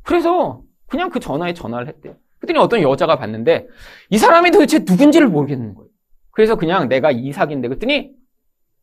그래서 0.02 0.62
그냥 0.86 1.10
그 1.10 1.20
전화에 1.20 1.54
전화를 1.54 1.88
했대요. 1.88 2.16
그랬더니 2.38 2.58
어떤 2.58 2.82
여자가 2.82 3.16
봤는데 3.16 3.66
이 4.10 4.18
사람이 4.18 4.50
도대체 4.50 4.80
누군지를 4.80 5.28
모르겠는 5.28 5.74
거예요. 5.74 5.88
그래서 6.30 6.56
그냥 6.56 6.88
내가 6.88 7.10
이삭인데 7.10 7.68
그랬더니 7.68 8.12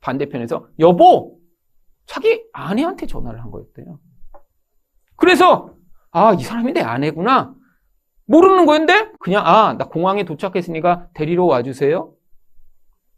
반대편에서 0.01 0.67
여보 0.79 1.39
자기 2.05 2.43
아내한테 2.53 3.07
전화를 3.07 3.41
한 3.41 3.49
거였대요. 3.51 3.99
그래서 5.15 5.73
아 6.11 6.33
이 6.33 6.43
사람이 6.43 6.73
내 6.73 6.81
아내구나 6.81 7.53
모르는 8.25 8.65
거였는데 8.65 9.11
그냥 9.19 9.45
아 9.45 9.73
나 9.77 9.87
공항에 9.87 10.23
도착했으니까 10.25 11.09
데리러 11.13 11.45
와주세요. 11.45 12.13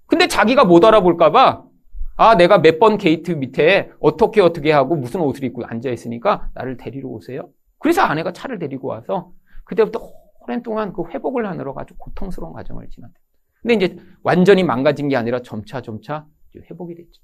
근데 0.07 0.27
자기가 0.27 0.65
못 0.65 0.83
알아볼까봐 0.83 1.63
아 2.19 2.35
내가 2.35 2.59
몇 2.59 2.79
번 2.79 2.97
게이트 2.97 3.31
밑에 3.31 3.91
어떻게 3.99 4.41
어떻게 4.41 4.71
하고 4.71 4.95
무슨 4.95 5.21
옷을 5.21 5.43
입고 5.43 5.65
앉아 5.65 5.89
있으니까 5.91 6.49
나를 6.53 6.77
데리러 6.77 7.07
오세요. 7.09 7.49
그래서 7.79 8.01
아내가 8.01 8.33
차를 8.33 8.57
데리고 8.59 8.87
와서 8.87 9.31
그때부터 9.65 9.99
오랜 10.41 10.63
동안 10.63 10.93
그 10.93 11.03
회복을 11.09 11.45
하느라 11.45 11.73
아주 11.75 11.93
고통스러운 11.97 12.53
과정을 12.53 12.89
지났대. 12.89 13.13
근데 13.61 13.73
이제 13.75 13.97
완전히 14.23 14.63
망가진 14.63 15.09
게 15.09 15.15
아니라 15.15 15.41
점차 15.41 15.81
점차 15.81 16.25
회복이 16.55 16.95
됐죠. 16.95 17.21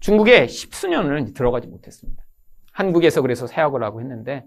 중국에 0.00 0.46
십수년을 0.48 1.32
들어가지 1.32 1.68
못했습니다. 1.68 2.22
한국에서 2.72 3.22
그래서 3.22 3.46
사역을 3.46 3.82
하고 3.82 4.00
했는데 4.00 4.44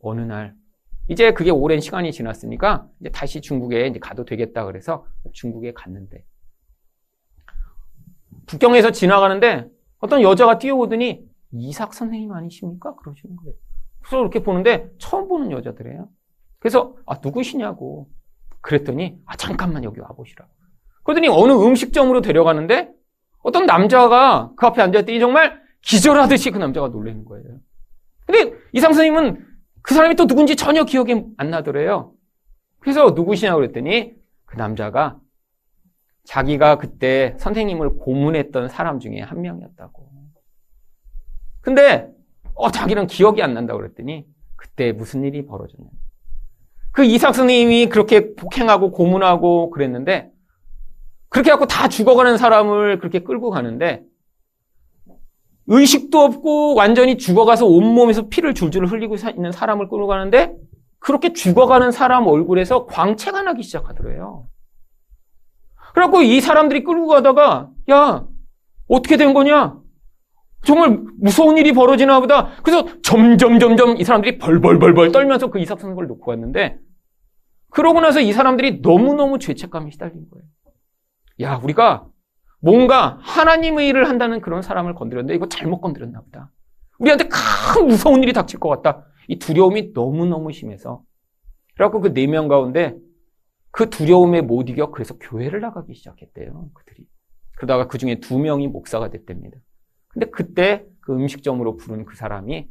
어느 0.00 0.20
날 0.20 0.54
이제 1.08 1.32
그게 1.32 1.50
오랜 1.50 1.80
시간이 1.80 2.12
지났으니까 2.12 2.86
이제 3.00 3.10
다시 3.10 3.40
중국에 3.40 3.86
이제 3.88 3.98
가도 3.98 4.24
되겠다 4.24 4.64
그래서 4.66 5.04
중국에 5.32 5.72
갔는데 5.72 6.22
북경에서 8.48 8.90
지나가는데 8.90 9.68
어떤 10.00 10.22
여자가 10.22 10.58
뛰어오더니 10.58 11.24
이삭 11.52 11.94
선생님 11.94 12.32
아니십니까? 12.32 12.94
그러시는 12.96 13.36
거예요. 13.36 13.54
그래서 14.00 14.20
이렇게 14.20 14.42
보는데 14.42 14.90
처음 14.98 15.28
보는 15.28 15.50
여자들이에요. 15.52 16.08
그래서 16.58 16.96
아 17.06 17.16
누구시냐고 17.22 18.08
그랬더니 18.60 19.18
아 19.26 19.36
잠깐만 19.36 19.84
여기 19.84 20.00
와보시라고. 20.00 20.50
그러더니 21.04 21.28
어느 21.28 21.52
음식점으로 21.52 22.20
데려가는데 22.20 22.90
어떤 23.42 23.66
남자가 23.66 24.52
그 24.56 24.66
앞에 24.66 24.82
앉았더니 24.82 25.20
정말 25.20 25.62
기절하듯이 25.82 26.50
그 26.50 26.58
남자가 26.58 26.88
놀라는 26.88 27.24
거예요. 27.24 27.44
근데 28.26 28.54
이상 28.72 28.92
선생님은 28.92 29.46
그 29.82 29.94
사람이 29.94 30.16
또 30.16 30.26
누군지 30.26 30.56
전혀 30.56 30.84
기억이 30.84 31.24
안 31.36 31.50
나더래요. 31.50 32.12
그래서 32.80 33.10
누구시냐고 33.10 33.60
그랬더니 33.60 34.12
그 34.44 34.56
남자가 34.56 35.18
자기가 36.28 36.76
그때 36.76 37.34
선생님을 37.38 37.96
고문했던 37.96 38.68
사람 38.68 39.00
중에 39.00 39.20
한 39.20 39.40
명이었다고. 39.40 40.10
근데 41.62 42.10
어 42.54 42.70
자기는 42.70 43.06
기억이 43.06 43.42
안 43.42 43.54
난다고 43.54 43.80
그랬더니 43.80 44.26
그때 44.54 44.92
무슨 44.92 45.24
일이 45.24 45.46
벌어졌냐. 45.46 45.88
그 46.92 47.04
이삭 47.04 47.34
선생님이 47.34 47.86
그렇게 47.86 48.34
폭행하고 48.34 48.90
고문하고 48.90 49.70
그랬는데 49.70 50.30
그렇게 51.30 51.50
갖고 51.50 51.66
다 51.66 51.88
죽어가는 51.88 52.36
사람을 52.36 52.98
그렇게 52.98 53.20
끌고 53.20 53.48
가는데 53.48 54.02
의식도 55.66 56.18
없고 56.18 56.74
완전히 56.74 57.16
죽어가서 57.16 57.64
온몸에서 57.64 58.28
피를 58.28 58.52
줄줄 58.52 58.86
흘리고 58.86 59.16
있는 59.34 59.50
사람을 59.50 59.88
끌고 59.88 60.06
가는데 60.06 60.54
그렇게 60.98 61.32
죽어가는 61.32 61.90
사람 61.90 62.26
얼굴에서 62.26 62.84
광채가 62.84 63.42
나기 63.42 63.62
시작하더래요. 63.62 64.47
그래갖고 65.98 66.22
이 66.22 66.40
사람들이 66.40 66.84
끌고 66.84 67.08
가다가 67.08 67.70
야 67.90 68.24
어떻게 68.86 69.16
된 69.16 69.34
거냐? 69.34 69.76
정말 70.64 71.00
무서운 71.18 71.58
일이 71.58 71.72
벌어지나 71.72 72.20
보다. 72.20 72.50
그래서 72.62 72.86
점점 73.02 73.58
점점 73.58 73.96
이 73.96 74.04
사람들이 74.04 74.38
벌벌벌벌 74.38 75.10
떨면서 75.10 75.48
그 75.50 75.58
이삭 75.58 75.80
선생을 75.80 76.06
놓고 76.06 76.24
갔는데 76.24 76.78
그러고 77.70 78.00
나서 78.00 78.20
이 78.20 78.32
사람들이 78.32 78.78
너무너무 78.80 79.40
죄책감에 79.40 79.90
시달린 79.90 80.24
거예요. 80.30 80.46
야, 81.40 81.60
우리가 81.64 82.06
뭔가 82.60 83.18
하나님의 83.22 83.88
일을 83.88 84.08
한다는 84.08 84.40
그런 84.40 84.62
사람을 84.62 84.94
건드렸는데 84.94 85.34
이거 85.34 85.48
잘못 85.48 85.80
건드렸나 85.80 86.20
보다. 86.20 86.52
우리한테 87.00 87.28
큰 87.28 87.86
무서운 87.88 88.22
일이 88.22 88.32
닥칠 88.32 88.60
것 88.60 88.68
같다. 88.68 89.04
이 89.26 89.38
두려움이 89.38 89.90
너무너무 89.94 90.52
심해서. 90.52 91.02
그래갖고 91.74 92.00
그 92.00 92.12
네 92.12 92.26
명 92.28 92.46
가운데 92.46 92.94
그 93.70 93.90
두려움에 93.90 94.40
못 94.40 94.68
이겨 94.68 94.90
그래서 94.90 95.16
교회를 95.18 95.60
나가기 95.60 95.94
시작했대요. 95.94 96.70
그들이. 96.74 97.06
그러다가 97.56 97.88
그 97.88 97.98
중에 97.98 98.20
두 98.20 98.38
명이 98.38 98.68
목사가 98.68 99.10
됐답니다. 99.10 99.58
근데 100.08 100.26
그때 100.30 100.86
그 101.00 101.12
음식점으로 101.12 101.76
부른 101.76 102.04
그 102.04 102.16
사람이 102.16 102.68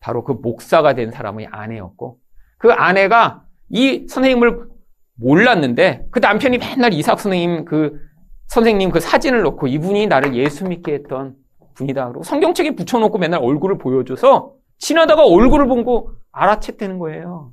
바로 0.00 0.24
그 0.24 0.32
목사가 0.32 0.94
된 0.94 1.10
사람의 1.10 1.48
아내였고 1.50 2.18
그 2.58 2.72
아내가 2.72 3.44
이 3.68 4.06
선생님을 4.08 4.68
몰랐는데 5.14 6.06
그 6.10 6.20
남편이 6.20 6.58
맨날 6.58 6.92
이삭 6.92 7.20
선생님 7.20 7.64
그 7.64 8.00
선생님 8.46 8.90
그 8.90 9.00
사진을 9.00 9.42
놓고 9.42 9.66
이분이 9.66 10.06
나를 10.06 10.34
예수 10.34 10.64
믿게 10.64 10.94
했던 10.94 11.36
분이다. 11.74 12.08
그러고 12.08 12.22
성경책에 12.22 12.74
붙여놓고 12.74 13.18
맨날 13.18 13.42
얼굴을 13.42 13.78
보여줘서 13.78 14.54
지나다가 14.78 15.24
얼굴을 15.24 15.66
보고 15.66 16.12
알아챘다는 16.32 16.98
거예요. 16.98 17.52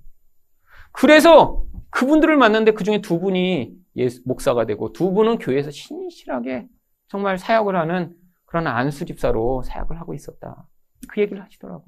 그래서 0.92 1.64
그분들을 1.96 2.36
만났는데 2.36 2.72
그 2.74 2.84
중에 2.84 3.00
두 3.00 3.20
분이 3.20 3.74
예수, 3.96 4.22
목사가 4.26 4.66
되고 4.66 4.92
두 4.92 5.14
분은 5.14 5.38
교회에서 5.38 5.72
신실하게 5.72 6.68
정말 7.08 7.38
사역을 7.38 7.74
하는 7.74 8.14
그런 8.46 8.68
안수 8.68 9.06
집사로 9.06 9.64
사역을 9.64 9.98
하고 10.02 10.14
있었다. 10.14 10.68
그 11.08 11.22
얘기를 11.22 11.42
하시더라고요. 11.42 11.86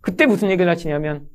그때 0.00 0.26
무슨 0.26 0.50
얘기를 0.50 0.68
하시냐면 0.68 1.28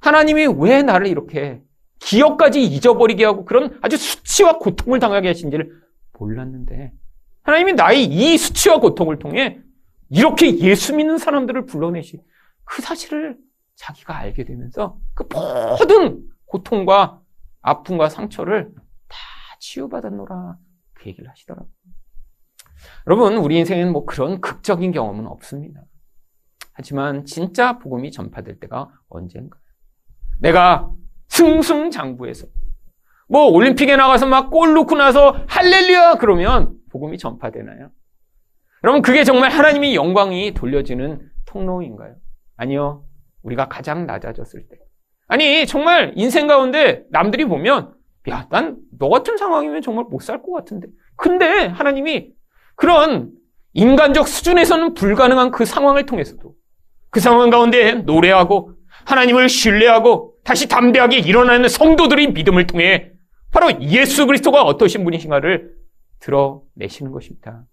하나님이 0.00 0.46
왜 0.58 0.82
나를 0.82 1.06
이렇게 1.06 1.62
기억까지 2.00 2.62
잊어버리게 2.62 3.24
하고 3.24 3.46
그런 3.46 3.78
아주 3.80 3.96
수치와 3.96 4.58
고통을 4.58 4.98
당하게 4.98 5.28
하신지를 5.28 5.72
몰랐는데 6.18 6.92
하나님이 7.44 7.72
나의 7.72 8.04
이 8.04 8.36
수치와 8.36 8.78
고통을 8.80 9.18
통해 9.18 9.58
이렇게 10.10 10.58
예수 10.58 10.94
믿는 10.94 11.16
사람들을 11.16 11.64
불러내시 11.64 12.20
그 12.64 12.82
사실을 12.82 13.38
자기가 13.76 14.14
알게 14.18 14.44
되면서 14.44 14.98
그 15.14 15.24
모든 15.32 16.35
고통과 16.46 17.20
아픔과 17.60 18.08
상처를 18.08 18.72
다 19.08 19.16
치유받았노라 19.60 20.56
그 20.94 21.08
얘기를 21.08 21.28
하시더라고요. 21.28 21.70
여러분 23.06 23.36
우리 23.36 23.58
인생에는 23.58 23.92
뭐 23.92 24.04
그런 24.04 24.40
극적인 24.40 24.92
경험은 24.92 25.26
없습니다. 25.26 25.80
하지만 26.72 27.24
진짜 27.24 27.78
복음이 27.78 28.10
전파될 28.12 28.60
때가 28.60 28.90
언젠가 29.08 29.58
내가 30.40 30.90
승승장구해서 31.28 32.46
뭐 33.28 33.46
올림픽에 33.46 33.96
나가서 33.96 34.26
막 34.26 34.50
골 34.50 34.74
넣고 34.74 34.94
나서 34.96 35.32
할렐루야 35.48 36.16
그러면 36.16 36.78
복음이 36.90 37.18
전파되나요? 37.18 37.90
여러분 38.84 39.02
그게 39.02 39.24
정말 39.24 39.50
하나님의 39.50 39.94
영광이 39.96 40.54
돌려지는 40.54 41.28
통로인가요? 41.46 42.14
아니요. 42.56 43.04
우리가 43.42 43.68
가장 43.68 44.06
낮아졌을 44.06 44.68
때. 44.68 44.76
아니 45.28 45.66
정말 45.66 46.12
인생 46.16 46.46
가운데 46.46 47.04
남들이 47.10 47.44
보면 47.44 47.94
야, 48.30 48.46
난 48.50 48.76
너 48.98 49.08
같은 49.08 49.36
상황이면 49.36 49.82
정말 49.82 50.04
못 50.10 50.22
살 50.22 50.42
것 50.42 50.52
같은데. 50.52 50.88
근데 51.16 51.66
하나님이 51.66 52.30
그런 52.74 53.30
인간적 53.74 54.26
수준에서는 54.26 54.94
불가능한 54.94 55.50
그 55.50 55.64
상황을 55.64 56.06
통해서도 56.06 56.54
그 57.10 57.20
상황 57.20 57.50
가운데 57.50 57.92
노래하고 57.94 58.72
하나님을 59.04 59.48
신뢰하고 59.48 60.34
다시 60.44 60.68
담대하게 60.68 61.18
일어나는 61.18 61.68
성도들의 61.68 62.32
믿음을 62.32 62.66
통해 62.66 63.12
바로 63.52 63.70
예수 63.82 64.26
그리스도가 64.26 64.62
어떠신 64.62 65.04
분이신가를 65.04 65.72
드러내시는 66.20 67.12
것입니다. 67.12 67.64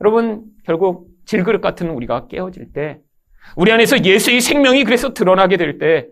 여러분, 0.00 0.44
결국 0.64 1.08
질그릇 1.26 1.60
같은 1.60 1.90
우리가 1.90 2.28
깨어질 2.28 2.72
때, 2.72 3.00
우리 3.56 3.72
안에서 3.72 4.04
예수의 4.04 4.40
생명이 4.40 4.84
그래서 4.84 5.12
드러나게 5.12 5.56
될 5.56 5.78
때, 5.78 6.06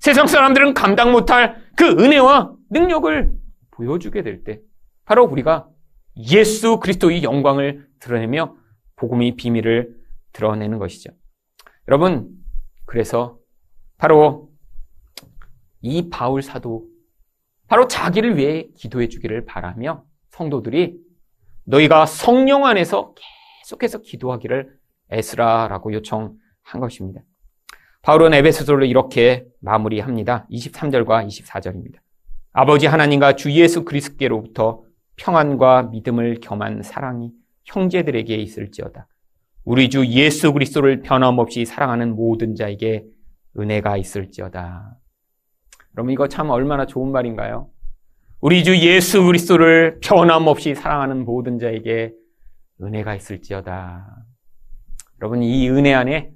세상 0.00 0.26
사람들은 0.26 0.72
감당 0.72 1.12
못할 1.12 1.62
그 1.76 1.84
은혜와 1.84 2.54
능력을 2.70 3.38
보여주게 3.70 4.22
될 4.22 4.44
때, 4.44 4.60
바로 5.04 5.24
우리가 5.24 5.68
예수 6.16 6.80
그리스도의 6.80 7.22
영광을 7.22 7.86
드러내며 8.00 8.56
복음의 8.96 9.36
비밀을 9.36 9.94
드러내는 10.32 10.78
것이죠. 10.78 11.10
여러분, 11.86 12.30
그래서 12.86 13.38
바로 13.98 14.50
이 15.82 16.08
바울 16.08 16.42
사도 16.42 16.86
바로 17.66 17.86
자기를 17.86 18.38
위해 18.38 18.68
기도해 18.76 19.08
주기를 19.08 19.44
바라며 19.44 20.04
성도들이 20.30 20.98
너희가 21.64 22.06
성령 22.06 22.64
안에서 22.64 23.14
계속해서 23.64 24.00
기도하기를 24.00 24.78
애쓰라라고 25.12 25.92
요청한 25.92 26.38
것입니다. 26.80 27.20
바울은 28.02 28.32
에베소서를 28.32 28.86
이렇게 28.86 29.44
마무리합니다. 29.60 30.46
23절과 30.50 31.26
24절입니다. 31.26 31.96
아버지 32.52 32.86
하나님과 32.86 33.36
주 33.36 33.52
예수 33.52 33.84
그리스께로부터 33.84 34.82
평안과 35.16 35.90
믿음을 35.92 36.38
겸한 36.40 36.82
사랑이 36.82 37.30
형제들에게 37.64 38.34
있을지어다. 38.34 39.06
우리 39.64 39.90
주 39.90 40.06
예수 40.06 40.54
그리스도를 40.54 41.02
변함없이 41.02 41.66
사랑하는 41.66 42.16
모든 42.16 42.54
자에게 42.54 43.04
은혜가 43.58 43.98
있을지어다. 43.98 44.96
여러분 45.94 46.12
이거 46.12 46.26
참 46.26 46.48
얼마나 46.48 46.86
좋은 46.86 47.12
말인가요? 47.12 47.68
우리 48.40 48.64
주 48.64 48.74
예수 48.78 49.22
그리스도를 49.24 49.98
변함없이 50.00 50.74
사랑하는 50.74 51.26
모든 51.26 51.58
자에게 51.58 52.14
은혜가 52.80 53.14
있을지어다. 53.14 54.24
여러분 55.20 55.42
이 55.42 55.68
은혜 55.68 55.92
안에 55.92 56.30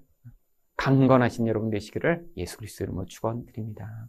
강건하신 0.77 1.47
여러분 1.47 1.71
되시기를 1.71 2.27
예수 2.37 2.59
그리스도 2.59 2.85
이름으로 2.85 3.07
축원드립니다. 3.07 4.09